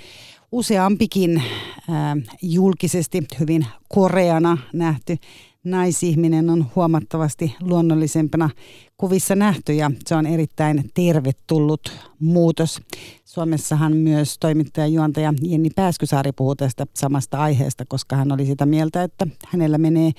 useampikin 0.51 1.43
ää, 1.89 2.17
julkisesti 2.41 3.23
hyvin 3.39 3.65
koreana 3.89 4.57
nähty 4.73 5.17
naisihminen 5.65 6.49
on 6.49 6.65
huomattavasti 6.75 7.55
luonnollisempana 7.61 8.49
kuvissa 8.97 9.35
nähty 9.35 9.73
ja 9.73 9.91
se 10.05 10.15
on 10.15 10.25
erittäin 10.25 10.89
tervetullut 10.93 11.91
muutos. 12.19 12.81
Suomessahan 13.25 13.97
myös 13.97 14.37
toimittaja 14.39 14.87
juontaja 14.87 15.33
Jenni 15.41 15.69
Pääskysaari 15.75 16.31
puhuu 16.31 16.55
tästä 16.55 16.85
samasta 16.93 17.37
aiheesta, 17.37 17.85
koska 17.87 18.15
hän 18.15 18.31
oli 18.31 18.45
sitä 18.45 18.65
mieltä, 18.65 19.03
että 19.03 19.27
hänellä 19.47 19.77
menee 19.77 20.11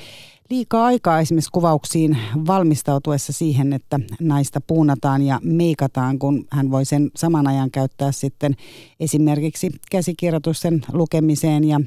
liikaa 0.51 0.85
aikaa 0.85 1.21
esimerkiksi 1.21 1.51
kuvauksiin 1.53 2.19
valmistautuessa 2.47 3.33
siihen, 3.33 3.73
että 3.73 4.01
naista 4.21 4.61
puunataan 4.61 5.23
ja 5.23 5.41
meikataan, 5.43 6.19
kun 6.19 6.45
hän 6.51 6.71
voi 6.71 6.85
sen 6.85 7.11
saman 7.17 7.47
ajan 7.47 7.71
käyttää 7.71 8.13
sitten 8.13 8.57
esimerkiksi 9.01 9.71
käsikirjoitusten 9.91 10.83
lukemiseen 10.93 11.65
ja 11.65 11.81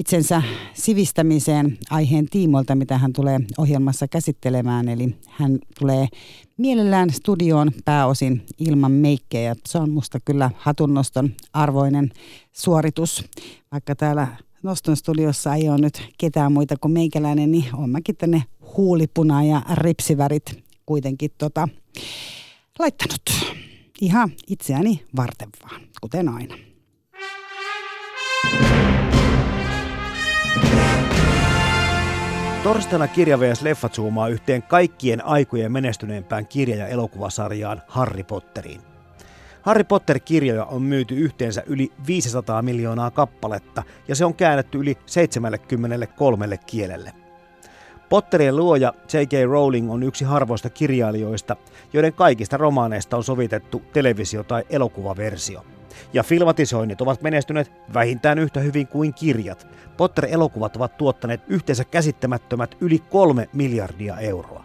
itsensä 0.00 0.42
sivistämiseen 0.74 1.78
aiheen 1.90 2.26
tiimoilta, 2.30 2.74
mitä 2.74 2.98
hän 2.98 3.12
tulee 3.12 3.38
ohjelmassa 3.58 4.08
käsittelemään. 4.08 4.88
Eli 4.88 5.14
hän 5.28 5.58
tulee 5.78 6.08
mielellään 6.56 7.10
studioon 7.10 7.70
pääosin 7.84 8.46
ilman 8.58 8.92
meikkejä. 8.92 9.54
Se 9.68 9.78
on 9.78 9.90
musta 9.90 10.18
kyllä 10.24 10.50
hatunnoston 10.56 11.30
arvoinen 11.52 12.10
suoritus. 12.52 13.24
Vaikka 13.72 13.94
täällä 13.96 14.28
Noston 14.62 14.96
studiossa 14.96 15.54
ei 15.54 15.68
ole 15.68 15.78
nyt 15.78 16.02
ketään 16.18 16.52
muita 16.52 16.76
kuin 16.80 16.92
meikäläinen, 16.92 17.50
niin 17.50 17.64
on 17.74 17.90
mäkin 17.90 18.16
tänne 18.16 18.42
huulipuna 18.76 19.44
ja 19.44 19.62
ripsivärit 19.74 20.64
kuitenkin 20.86 21.30
tota, 21.38 21.68
laittanut. 22.78 23.22
Ihan 24.00 24.32
itseäni 24.46 25.04
varten 25.16 25.48
vaan, 25.62 25.80
kuten 26.00 26.28
aina. 26.28 26.54
Torstaina 32.62 33.08
kirja 33.08 33.40
vs. 33.40 33.62
Leffat 33.62 33.94
zoomaa 33.94 34.28
yhteen 34.28 34.62
kaikkien 34.62 35.24
aikojen 35.24 35.72
menestyneempään 35.72 36.46
kirja- 36.46 36.76
ja 36.76 36.86
elokuvasarjaan 36.86 37.82
Harry 37.88 38.24
Potteriin. 38.24 38.80
Harry 39.62 39.84
Potter-kirjoja 39.84 40.64
on 40.64 40.82
myyty 40.82 41.14
yhteensä 41.14 41.62
yli 41.66 41.92
500 42.06 42.62
miljoonaa 42.62 43.10
kappaletta 43.10 43.82
ja 44.08 44.14
se 44.14 44.24
on 44.24 44.34
käännetty 44.34 44.78
yli 44.78 44.98
73 45.06 46.58
kielelle. 46.66 47.12
Potterien 48.08 48.56
luoja 48.56 48.94
J.K. 49.12 49.32
Rowling 49.50 49.92
on 49.92 50.02
yksi 50.02 50.24
harvoista 50.24 50.70
kirjailijoista, 50.70 51.56
joiden 51.92 52.12
kaikista 52.12 52.56
romaaneista 52.56 53.16
on 53.16 53.24
sovitettu 53.24 53.82
televisio- 53.92 54.44
tai 54.44 54.62
elokuvaversio. 54.70 55.64
Ja 56.12 56.22
filmatisoinnit 56.22 57.00
ovat 57.00 57.22
menestyneet 57.22 57.72
vähintään 57.94 58.38
yhtä 58.38 58.60
hyvin 58.60 58.86
kuin 58.86 59.14
kirjat. 59.14 59.66
Potter-elokuvat 59.96 60.76
ovat 60.76 60.96
tuottaneet 60.96 61.40
yhteensä 61.48 61.84
käsittämättömät 61.84 62.76
yli 62.80 62.98
kolme 62.98 63.48
miljardia 63.52 64.18
euroa. 64.18 64.64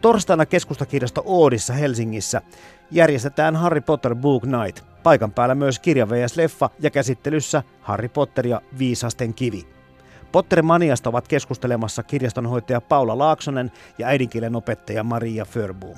Torstaina 0.00 0.46
keskustakirjasto 0.46 1.22
Oodissa 1.24 1.72
Helsingissä 1.72 2.42
järjestetään 2.90 3.56
Harry 3.56 3.80
Potter 3.80 4.14
Book 4.14 4.44
Night. 4.44 4.84
Paikan 5.02 5.32
päällä 5.32 5.54
myös 5.54 5.78
kirja 5.78 6.08
vs. 6.08 6.36
Leffa 6.36 6.70
ja 6.78 6.90
käsittelyssä 6.90 7.62
Harry 7.80 8.08
Potter 8.08 8.46
ja 8.46 8.60
Viisasten 8.78 9.34
kivi. 9.34 9.66
Pottermaniasta 10.32 11.10
ovat 11.10 11.28
keskustelemassa 11.28 12.02
kirjastonhoitaja 12.02 12.80
Paula 12.80 13.18
Laaksonen 13.18 13.72
ja 13.98 14.06
äidinkielen 14.06 14.56
opettaja 14.56 15.04
Maria 15.04 15.44
Förboom. 15.44 15.96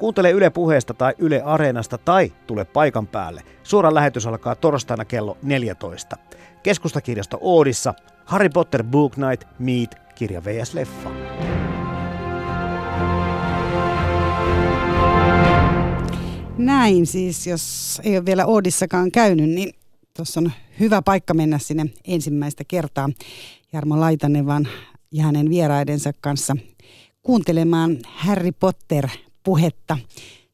Kuuntele 0.00 0.30
Yle 0.30 0.50
Puheesta 0.50 0.94
tai 0.94 1.14
Yle 1.18 1.42
Areenasta 1.42 1.98
tai 1.98 2.32
tule 2.46 2.64
paikan 2.64 3.06
päälle. 3.06 3.42
Suora 3.62 3.94
lähetys 3.94 4.26
alkaa 4.26 4.54
torstaina 4.54 5.04
kello 5.04 5.38
14. 5.42 6.16
Keskustakirjasto 6.62 7.38
Oodissa 7.40 7.94
Harry 8.24 8.48
Potter 8.48 8.84
Book 8.84 9.16
Night 9.16 9.48
Meet 9.58 9.94
kirja 10.14 10.44
vs. 10.44 10.74
Leffa. 10.74 11.10
Näin 16.58 17.06
siis, 17.06 17.46
jos 17.46 18.00
ei 18.04 18.16
ole 18.16 18.26
vielä 18.26 18.46
Oodissakaan 18.46 19.10
käynyt, 19.12 19.50
niin 19.50 19.74
tuossa 20.16 20.40
on 20.40 20.52
hyvä 20.80 21.02
paikka 21.02 21.34
mennä 21.34 21.58
sinne 21.58 21.86
ensimmäistä 22.04 22.64
kertaa 22.68 23.08
Jarmo 23.72 24.00
Laitanevan 24.00 24.68
ja 25.12 25.24
hänen 25.24 25.50
vieraidensa 25.50 26.12
kanssa 26.20 26.56
kuuntelemaan 27.22 27.98
Harry 28.06 28.52
Potter-puhetta. 29.44 29.98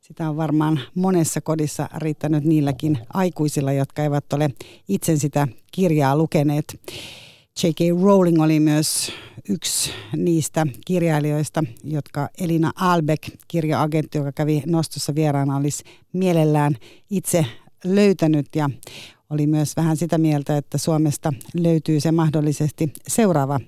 Sitä 0.01 0.29
on 0.31 0.37
varmaan 0.37 0.81
monessa 0.95 1.41
kodissa 1.41 1.89
riittänyt 1.97 2.45
niilläkin 2.45 2.99
aikuisilla, 3.15 3.73
jotka 3.73 4.03
eivät 4.03 4.33
ole 4.33 4.51
itse 4.89 5.17
sitä 5.17 5.49
kirjaa 5.73 6.17
lukeneet. 6.17 6.81
J.K. 7.63 8.03
Rowling 8.03 8.43
oli 8.43 8.61
myös 8.61 9.13
yksi 9.49 9.91
niistä 10.17 10.67
kirjailijoista, 10.87 11.65
jotka 11.85 12.29
Elina 12.39 12.73
Albeck, 12.77 13.23
kirjaagentti, 13.49 14.19
joka 14.19 14.33
kävi 14.33 14.63
nostossa 14.67 15.15
vieraana, 15.15 15.57
olisi 15.57 15.85
mielellään 16.13 16.77
itse 17.11 17.47
löytänyt 17.85 18.47
ja 18.57 18.71
oli 19.31 19.47
myös 19.47 19.77
vähän 19.77 19.97
sitä 19.97 20.19
mieltä, 20.19 20.57
että 20.57 20.79
Suomesta 20.79 21.33
löytyy 21.55 22.01
se 22.01 22.13
mahdollisesti 22.13 22.93
seuraava 23.09 23.61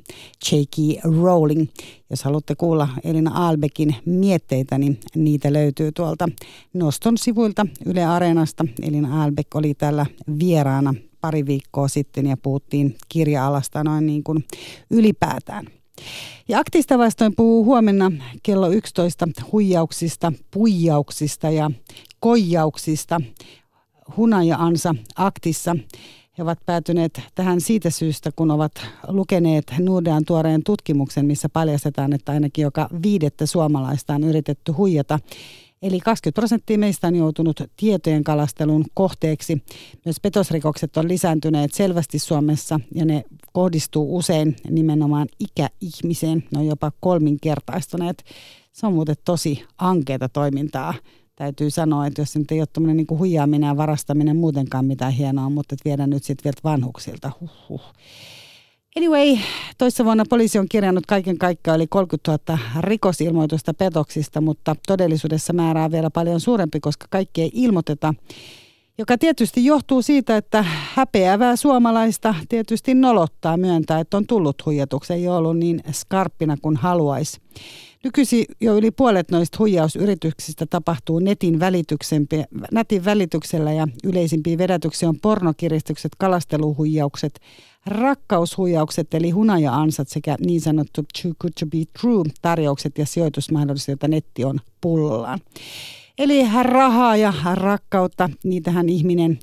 J.K. 0.52 1.04
Rowling. 1.22 1.66
Jos 2.10 2.24
haluatte 2.24 2.54
kuulla 2.54 2.88
Elina 3.04 3.48
Albeckin 3.48 3.96
mietteitä, 4.04 4.78
niin 4.78 5.00
niitä 5.14 5.52
löytyy 5.52 5.92
tuolta 5.92 6.28
Noston 6.74 7.18
sivuilta 7.18 7.66
Yle 7.86 8.04
Areenasta. 8.04 8.64
Elina 8.82 9.24
Albeck 9.24 9.54
oli 9.54 9.74
täällä 9.74 10.06
vieraana 10.38 10.94
pari 11.20 11.46
viikkoa 11.46 11.88
sitten 11.88 12.26
ja 12.26 12.36
puhuttiin 12.36 12.96
kirja-alasta 13.08 13.84
noin 13.84 14.06
niin 14.06 14.24
kuin 14.24 14.44
ylipäätään. 14.90 15.66
Ja 16.48 16.58
aktista 16.58 16.98
vastoin 16.98 17.36
puhuu 17.36 17.64
huomenna 17.64 18.12
kello 18.42 18.70
11 18.70 19.28
huijauksista, 19.52 20.32
puijauksista 20.50 21.50
ja 21.50 21.70
koijauksista 22.20 23.20
hunaja-ansa 24.16 24.94
aktissa. 25.16 25.76
He 26.38 26.42
ovat 26.42 26.58
päätyneet 26.66 27.20
tähän 27.34 27.60
siitä 27.60 27.90
syystä, 27.90 28.30
kun 28.36 28.50
ovat 28.50 28.72
lukeneet 29.08 29.74
Nordean 29.78 30.24
tuoreen 30.24 30.62
tutkimuksen, 30.64 31.26
missä 31.26 31.48
paljastetaan, 31.48 32.12
että 32.12 32.32
ainakin 32.32 32.62
joka 32.62 32.88
viidettä 33.02 33.46
suomalaista 33.46 34.14
on 34.14 34.24
yritetty 34.24 34.72
huijata. 34.72 35.18
Eli 35.82 36.00
20 36.00 36.40
prosenttia 36.40 36.78
meistä 36.78 37.06
on 37.06 37.16
joutunut 37.16 37.60
tietojen 37.76 38.24
kalastelun 38.24 38.84
kohteeksi. 38.94 39.62
Myös 40.04 40.16
petosrikokset 40.22 40.96
on 40.96 41.08
lisääntyneet 41.08 41.74
selvästi 41.74 42.18
Suomessa 42.18 42.80
ja 42.94 43.04
ne 43.04 43.24
kohdistuu 43.52 44.16
usein 44.16 44.56
nimenomaan 44.70 45.28
ikäihmiseen. 45.40 46.44
Ne 46.52 46.58
on 46.58 46.66
jopa 46.66 46.92
kolminkertaistuneet. 47.00 48.24
Se 48.72 48.86
on 48.86 48.92
muuten 48.94 49.16
tosi 49.24 49.64
ankeita 49.78 50.28
toimintaa 50.28 50.94
täytyy 51.38 51.70
sanoa, 51.70 52.06
että 52.06 52.20
jos 52.20 52.36
nyt 52.36 52.52
ei 52.52 52.60
ole 52.60 52.68
tämmöinen 52.72 52.96
niin 52.96 53.18
huijaaminen 53.18 53.66
ja 53.66 53.76
varastaminen 53.76 54.36
muutenkaan 54.36 54.84
mitään 54.84 55.12
hienoa, 55.12 55.50
mutta 55.50 55.74
että 55.74 55.88
viedä 55.88 56.06
nyt 56.06 56.24
sitten 56.24 56.44
vielä 56.44 56.74
vanhuksilta. 56.74 57.30
Huhhuh. 57.40 57.82
Anyway, 58.96 59.38
toissa 59.78 60.04
vuonna 60.04 60.24
poliisi 60.30 60.58
on 60.58 60.66
kirjannut 60.68 61.06
kaiken 61.06 61.38
kaikkiaan 61.38 61.78
yli 61.78 61.86
30 61.86 62.42
000 62.52 62.62
rikosilmoitusta 62.80 63.74
petoksista, 63.74 64.40
mutta 64.40 64.76
todellisuudessa 64.86 65.52
määrää 65.52 65.84
on 65.84 65.92
vielä 65.92 66.10
paljon 66.10 66.40
suurempi, 66.40 66.80
koska 66.80 67.06
kaikki 67.10 67.42
ei 67.42 67.50
ilmoiteta. 67.54 68.14
Joka 68.98 69.18
tietysti 69.18 69.64
johtuu 69.64 70.02
siitä, 70.02 70.36
että 70.36 70.64
häpeävää 70.94 71.56
suomalaista 71.56 72.34
tietysti 72.48 72.94
nolottaa 72.94 73.56
myöntää, 73.56 74.00
että 74.00 74.16
on 74.16 74.26
tullut 74.26 74.66
huijatuksi, 74.66 75.12
ei 75.12 75.28
ole 75.28 75.36
ollut 75.36 75.58
niin 75.58 75.82
skarppina 75.92 76.56
kuin 76.62 76.76
haluaisi. 76.76 77.40
Nykyisin 78.04 78.44
jo 78.60 78.76
yli 78.76 78.90
puolet 78.90 79.30
noista 79.30 79.56
huijausyrityksistä 79.58 80.66
tapahtuu 80.66 81.18
netin, 81.18 81.58
netin 82.72 83.04
välityksellä 83.04 83.72
ja 83.72 83.88
yleisimpiä 84.04 84.58
vedätyksiä 84.58 85.08
on 85.08 85.20
pornokiristykset, 85.22 86.12
kalasteluhuijaukset, 86.18 87.40
rakkaushuijaukset 87.86 89.14
eli 89.14 89.30
hunaja-ansat 89.30 90.08
sekä 90.08 90.36
niin 90.40 90.60
sanottu 90.60 91.02
too 91.22 91.32
good 91.40 91.52
to 91.60 91.66
be 91.66 91.78
true 92.00 92.24
tarjoukset 92.42 92.98
ja 92.98 93.06
sijoitusmahdollisuudet, 93.06 93.88
joita 93.88 94.08
netti 94.08 94.44
on 94.44 94.58
pullollaan. 94.80 95.38
Eli 96.18 96.46
rahaa 96.62 97.16
ja 97.16 97.32
rakkautta, 97.54 98.30
niitähän 98.44 98.88
ihminen 98.88 99.38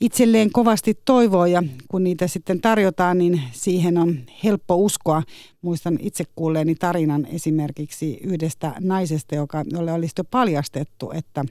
itselleen 0.00 0.52
kovasti 0.52 0.98
toivoo 1.04 1.46
ja 1.46 1.62
kun 1.88 2.04
niitä 2.04 2.28
sitten 2.28 2.60
tarjotaan, 2.60 3.18
niin 3.18 3.42
siihen 3.52 3.98
on 3.98 4.18
helppo 4.44 4.76
uskoa. 4.76 5.22
Muistan 5.62 5.98
itse 6.00 6.24
kuulleeni 6.36 6.74
tarinan 6.74 7.26
esimerkiksi 7.26 8.18
yhdestä 8.22 8.74
naisesta, 8.80 9.34
joka, 9.34 9.64
jolle 9.72 9.92
olisi 9.92 10.14
jo 10.18 10.24
paljastettu, 10.24 11.10
että 11.14 11.44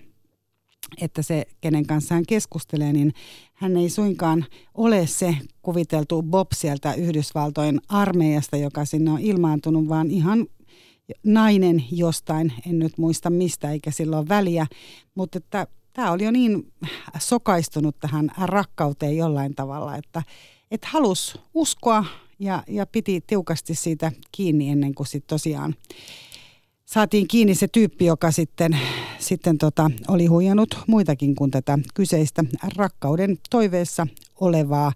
että 1.01 1.21
se, 1.21 1.45
kenen 1.61 1.85
kanssa 1.85 2.15
hän 2.15 2.25
keskustelee, 2.27 2.93
niin 2.93 3.13
hän 3.53 3.77
ei 3.77 3.89
suinkaan 3.89 4.45
ole 4.73 5.07
se 5.07 5.37
kuviteltu 5.61 6.23
Bob 6.23 6.47
sieltä 6.55 6.93
Yhdysvaltojen 6.93 7.81
armeijasta, 7.89 8.57
joka 8.57 8.85
sinne 8.85 9.11
on 9.11 9.19
ilmaantunut, 9.19 9.89
vaan 9.89 10.11
ihan 10.11 10.47
nainen 11.23 11.83
jostain, 11.91 12.53
en 12.69 12.79
nyt 12.79 12.97
muista 12.97 13.29
mistä 13.29 13.71
eikä 13.71 13.91
silloin 13.91 14.29
väliä, 14.29 14.67
mutta 15.15 15.37
että 15.37 15.67
tämä 15.93 16.11
oli 16.11 16.23
jo 16.23 16.31
niin 16.31 16.73
sokaistunut 17.19 17.99
tähän 17.99 18.31
rakkauteen 18.41 19.17
jollain 19.17 19.55
tavalla, 19.55 19.95
että, 19.95 20.23
että 20.71 20.87
halus 20.91 21.39
uskoa 21.53 22.05
ja, 22.39 22.63
ja 22.67 22.85
piti 22.85 23.21
tiukasti 23.27 23.75
siitä 23.75 24.11
kiinni 24.31 24.69
ennen 24.69 24.95
kuin 24.95 25.07
sitten 25.07 25.29
tosiaan 25.29 25.75
saatiin 26.89 27.27
kiinni 27.27 27.55
se 27.55 27.67
tyyppi, 27.67 28.05
joka 28.05 28.31
sitten, 28.31 28.79
sitten 29.19 29.57
tota, 29.57 29.91
oli 30.07 30.25
huijannut 30.25 30.77
muitakin 30.87 31.35
kuin 31.35 31.51
tätä 31.51 31.79
kyseistä 31.93 32.43
rakkauden 32.77 33.37
toiveessa 33.49 34.07
olevaa 34.41 34.91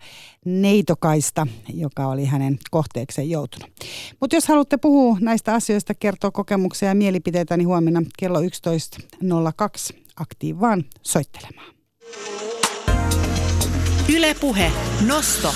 neitokaista, 0.45 1.47
joka 1.73 2.07
oli 2.07 2.25
hänen 2.25 2.59
kohteekseen 2.71 3.29
joutunut. 3.29 3.69
Mutta 4.19 4.35
jos 4.35 4.47
haluatte 4.47 4.77
puhua 4.77 5.17
näistä 5.21 5.53
asioista, 5.53 5.93
kertoa 5.93 6.31
kokemuksia 6.31 6.89
ja 6.89 6.95
mielipiteitä, 6.95 7.57
niin 7.57 7.67
huomenna 7.67 8.01
kello 8.19 8.41
11.02 8.41 9.97
aktiiv 10.15 10.59
vaan 10.59 10.83
soittelemaan. 11.01 11.73
Ylepuhe 14.15 14.71
Nosto. 15.07 15.53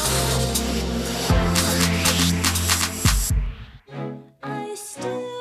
I 4.43 4.75
still 4.75 5.36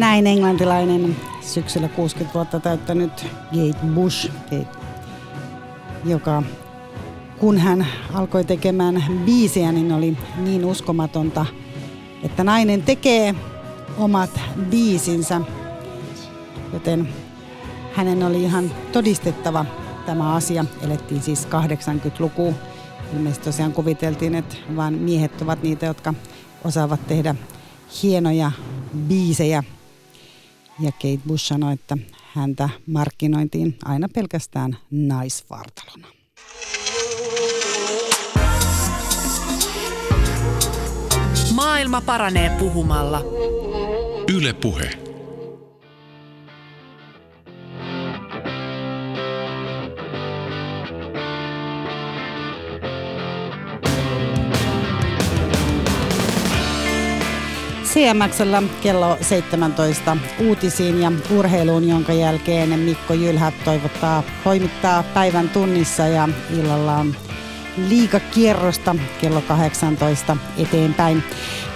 Näin 0.00 0.26
englantilainen 0.26 1.16
syksyllä 1.40 1.88
60 1.88 2.34
vuotta 2.34 2.60
täyttänyt 2.60 3.12
Kate 3.50 3.86
Bush, 3.94 4.30
Kate, 4.42 4.66
joka 6.04 6.42
kun 7.38 7.58
hän 7.58 7.86
alkoi 8.14 8.44
tekemään 8.44 9.04
biisiä, 9.24 9.72
niin 9.72 9.92
oli 9.92 10.16
niin 10.36 10.64
uskomatonta, 10.64 11.46
että 12.22 12.44
nainen 12.44 12.82
tekee 12.82 13.34
omat 13.98 14.40
biisinsä, 14.70 15.40
joten 16.72 17.08
hänen 17.94 18.22
oli 18.22 18.42
ihan 18.42 18.70
todistettava 18.92 19.64
tämä 20.06 20.34
asia. 20.34 20.64
Elettiin 20.82 21.22
siis 21.22 21.48
80-luku. 21.48 22.54
Ilmeisesti 23.12 23.44
tosiaan 23.44 23.72
kuviteltiin, 23.72 24.34
että 24.34 24.56
vain 24.76 24.94
miehet 24.94 25.42
ovat 25.42 25.62
niitä, 25.62 25.86
jotka 25.86 26.14
osaavat 26.64 27.06
tehdä 27.06 27.34
hienoja 28.02 28.52
biisejä. 29.08 29.64
Ja 30.80 30.92
Kate 30.92 31.20
Bush 31.28 31.44
sanoi, 31.44 31.72
että 31.74 31.96
häntä 32.34 32.68
markkinointiin 32.86 33.76
aina 33.84 34.08
pelkästään 34.14 34.76
naisvartalona. 34.90 36.06
Maailma 41.54 42.00
paranee 42.00 42.50
puhumalla. 42.58 43.22
Yle 44.36 44.52
Puhe. 44.52 44.99
CMXllä 58.00 58.62
kello 58.82 59.18
17 59.20 60.16
uutisiin 60.38 61.00
ja 61.00 61.12
urheiluun, 61.30 61.88
jonka 61.88 62.12
jälkeen 62.12 62.78
Mikko 62.78 63.14
Jylhä 63.14 63.52
toivottaa, 63.64 64.22
toimittaa 64.44 65.02
päivän 65.02 65.48
tunnissa 65.48 66.06
ja 66.06 66.28
illalla 66.58 66.96
on 66.96 67.16
liikakierrosta 67.88 68.96
kello 69.20 69.40
18 69.40 70.36
eteenpäin. 70.58 71.22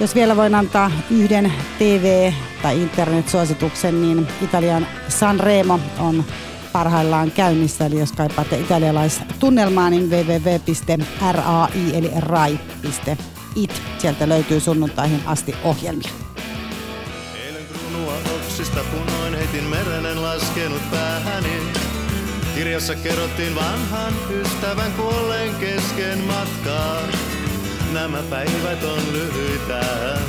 Jos 0.01 0.15
vielä 0.15 0.37
voin 0.37 0.55
antaa 0.55 0.91
yhden 1.11 1.53
TV- 1.79 2.33
tai 2.63 2.83
internetsuosituksen, 2.83 4.03
niin 4.03 4.29
Italian 4.43 4.87
Sanremo 5.09 5.81
on 5.99 6.25
parhaillaan 6.73 7.31
käynnissä. 7.31 7.87
Eli 7.87 7.99
jos 7.99 8.13
kaipaatte 8.13 8.57
italialaistunnelmaa, 8.57 9.91
niin 9.91 10.11
www.rai 10.11 11.79
eli 11.93 12.11
rai.it. 13.55 13.83
Sieltä 13.99 14.29
löytyy 14.29 14.61
sunnuntaihin 14.61 15.23
asti 15.27 15.55
ohjelmia. 15.65 16.11
Eilen 17.45 17.67
kruunua 17.67 18.15
oksista 18.37 18.81
punoin 18.91 19.35
heitin 19.35 19.65
merenen 19.65 20.23
laskenut 20.23 20.91
päähäni. 20.91 21.63
Kirjassa 22.55 22.95
kerrottiin 22.95 23.55
vanhan 23.55 24.15
ystävän 24.31 24.93
kuolleen 24.93 25.55
kesken 25.55 26.19
matkaa. 26.19 27.01
Nämä 27.93 28.23
päivät 28.31 28.85
on 28.85 29.13
lyhyitä, 29.13 29.81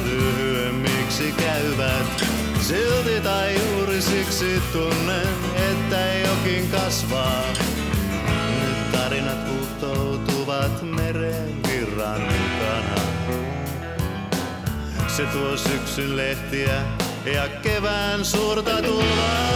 lyhyemmiksi 0.04 1.32
käyvät. 1.32 2.26
Silti 2.62 3.22
tai 3.24 3.56
juuri 3.56 4.02
siksi 4.02 4.62
tunnen, 4.74 5.28
että 5.72 6.14
jokin 6.14 6.70
kasvaa. 6.72 7.44
Nyt 8.60 8.92
tarinat 8.92 9.38
huuhtoutuvat 9.50 10.82
meren 10.82 11.64
virran 11.68 12.22
mukana. 12.22 13.05
Se 15.16 15.26
tuo 15.26 15.58
syksyn 15.58 16.18
lehtiä 16.18 16.82
ja 17.26 17.48
kevään 17.62 18.26
suurta 18.26 18.82
tulvaa. 18.82 19.50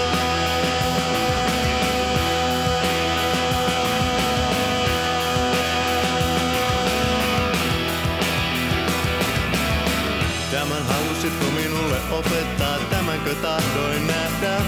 Tämän 10.51 10.85
halusitko 10.85 11.45
minulle 11.45 11.97
opettaa, 12.11 12.77
tämänkö 12.89 13.35
tahdoin 13.35 14.07
nähdä? 14.07 14.61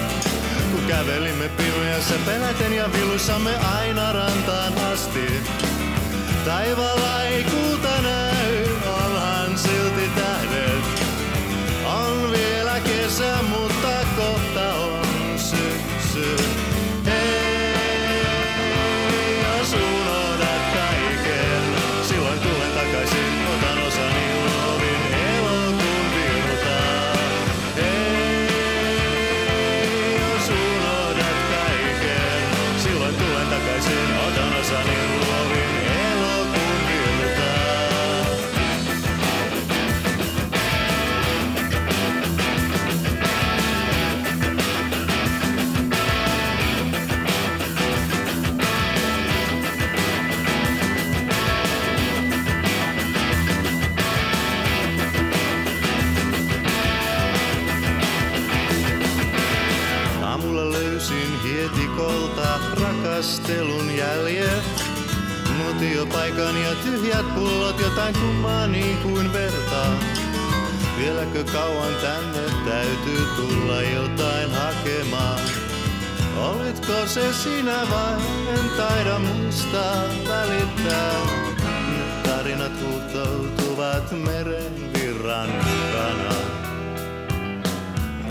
Kun 0.72 0.84
kävelimme 0.88 1.50
pimeässä 1.50 2.16
peläten 2.26 2.74
ja 2.74 2.94
vilussamme 2.94 3.58
aina 3.58 4.12
rantaan 4.12 4.74
asti. 4.94 5.44
Taivaalla 6.46 7.11
rakastelun 63.22 63.98
jäljet. 63.98 64.64
Nuotiopaikan 65.58 66.62
ja 66.62 66.76
tyhjät 66.76 67.36
pullot, 67.36 67.80
jotain 67.80 68.14
kummaa 68.14 68.68
niin 68.68 68.98
kuin 68.98 69.34
vertaa. 69.34 69.94
Vieläkö 70.98 71.44
kauan 71.44 71.96
tänne 72.02 72.70
täytyy 72.70 73.26
tulla 73.36 73.82
jotain 73.82 74.52
hakemaan? 74.52 75.40
Olitko 76.38 76.94
se 77.06 77.34
sinä 77.34 77.88
vai 77.92 78.22
en 78.54 78.70
taida 78.78 79.20
muistaa 79.20 80.04
välittää? 80.28 81.14
Tarinat 82.24 82.72
huuhtoutuvat 82.82 84.12
meren 84.12 84.94
virran 84.94 85.50
mukana. 85.50 86.36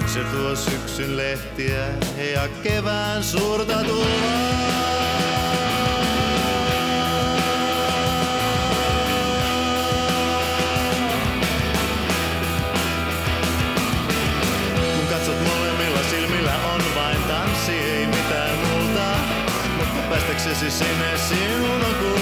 Se 0.07 0.21
tuo 0.25 0.57
syksyn 0.57 1.17
lehtiä 1.17 1.87
ja 2.35 2.49
kevään 2.63 3.25
suurta 3.25 3.85
tulvaa. 3.85 4.40
Mutta 20.41 20.55
päästäksesi 20.55 20.85
sinne 20.85 21.19
sinun 21.19 21.71
on 21.71 22.20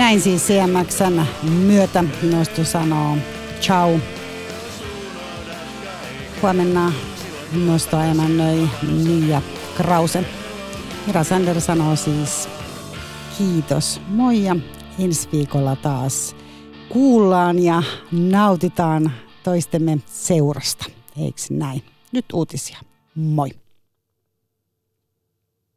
Näin 0.00 0.20
siis 0.20 0.46
CMXn 0.46 1.26
myötä 1.42 2.04
Nosto 2.32 2.64
sanoo 2.64 3.16
ciao. 3.60 3.98
Huomenna 6.42 6.92
Nostoa 7.66 8.04
emännöi 8.04 8.68
Mia 9.04 9.42
Krause. 9.76 10.24
Mira 11.06 11.24
Sander 11.24 11.60
sanoo 11.60 11.96
siis 11.96 12.48
kiitos. 13.38 14.00
Moi 14.08 14.44
ja 14.44 14.56
ensi 14.98 15.28
viikolla 15.32 15.76
taas 15.76 16.36
kuullaan 16.88 17.58
ja 17.58 17.82
nautitaan 18.12 19.12
toistemme 19.42 19.98
seurasta. 20.06 20.84
Eikö 21.16 21.40
näin? 21.50 21.82
Nyt 22.12 22.24
uutisia. 22.32 22.78
Moi. 23.14 23.50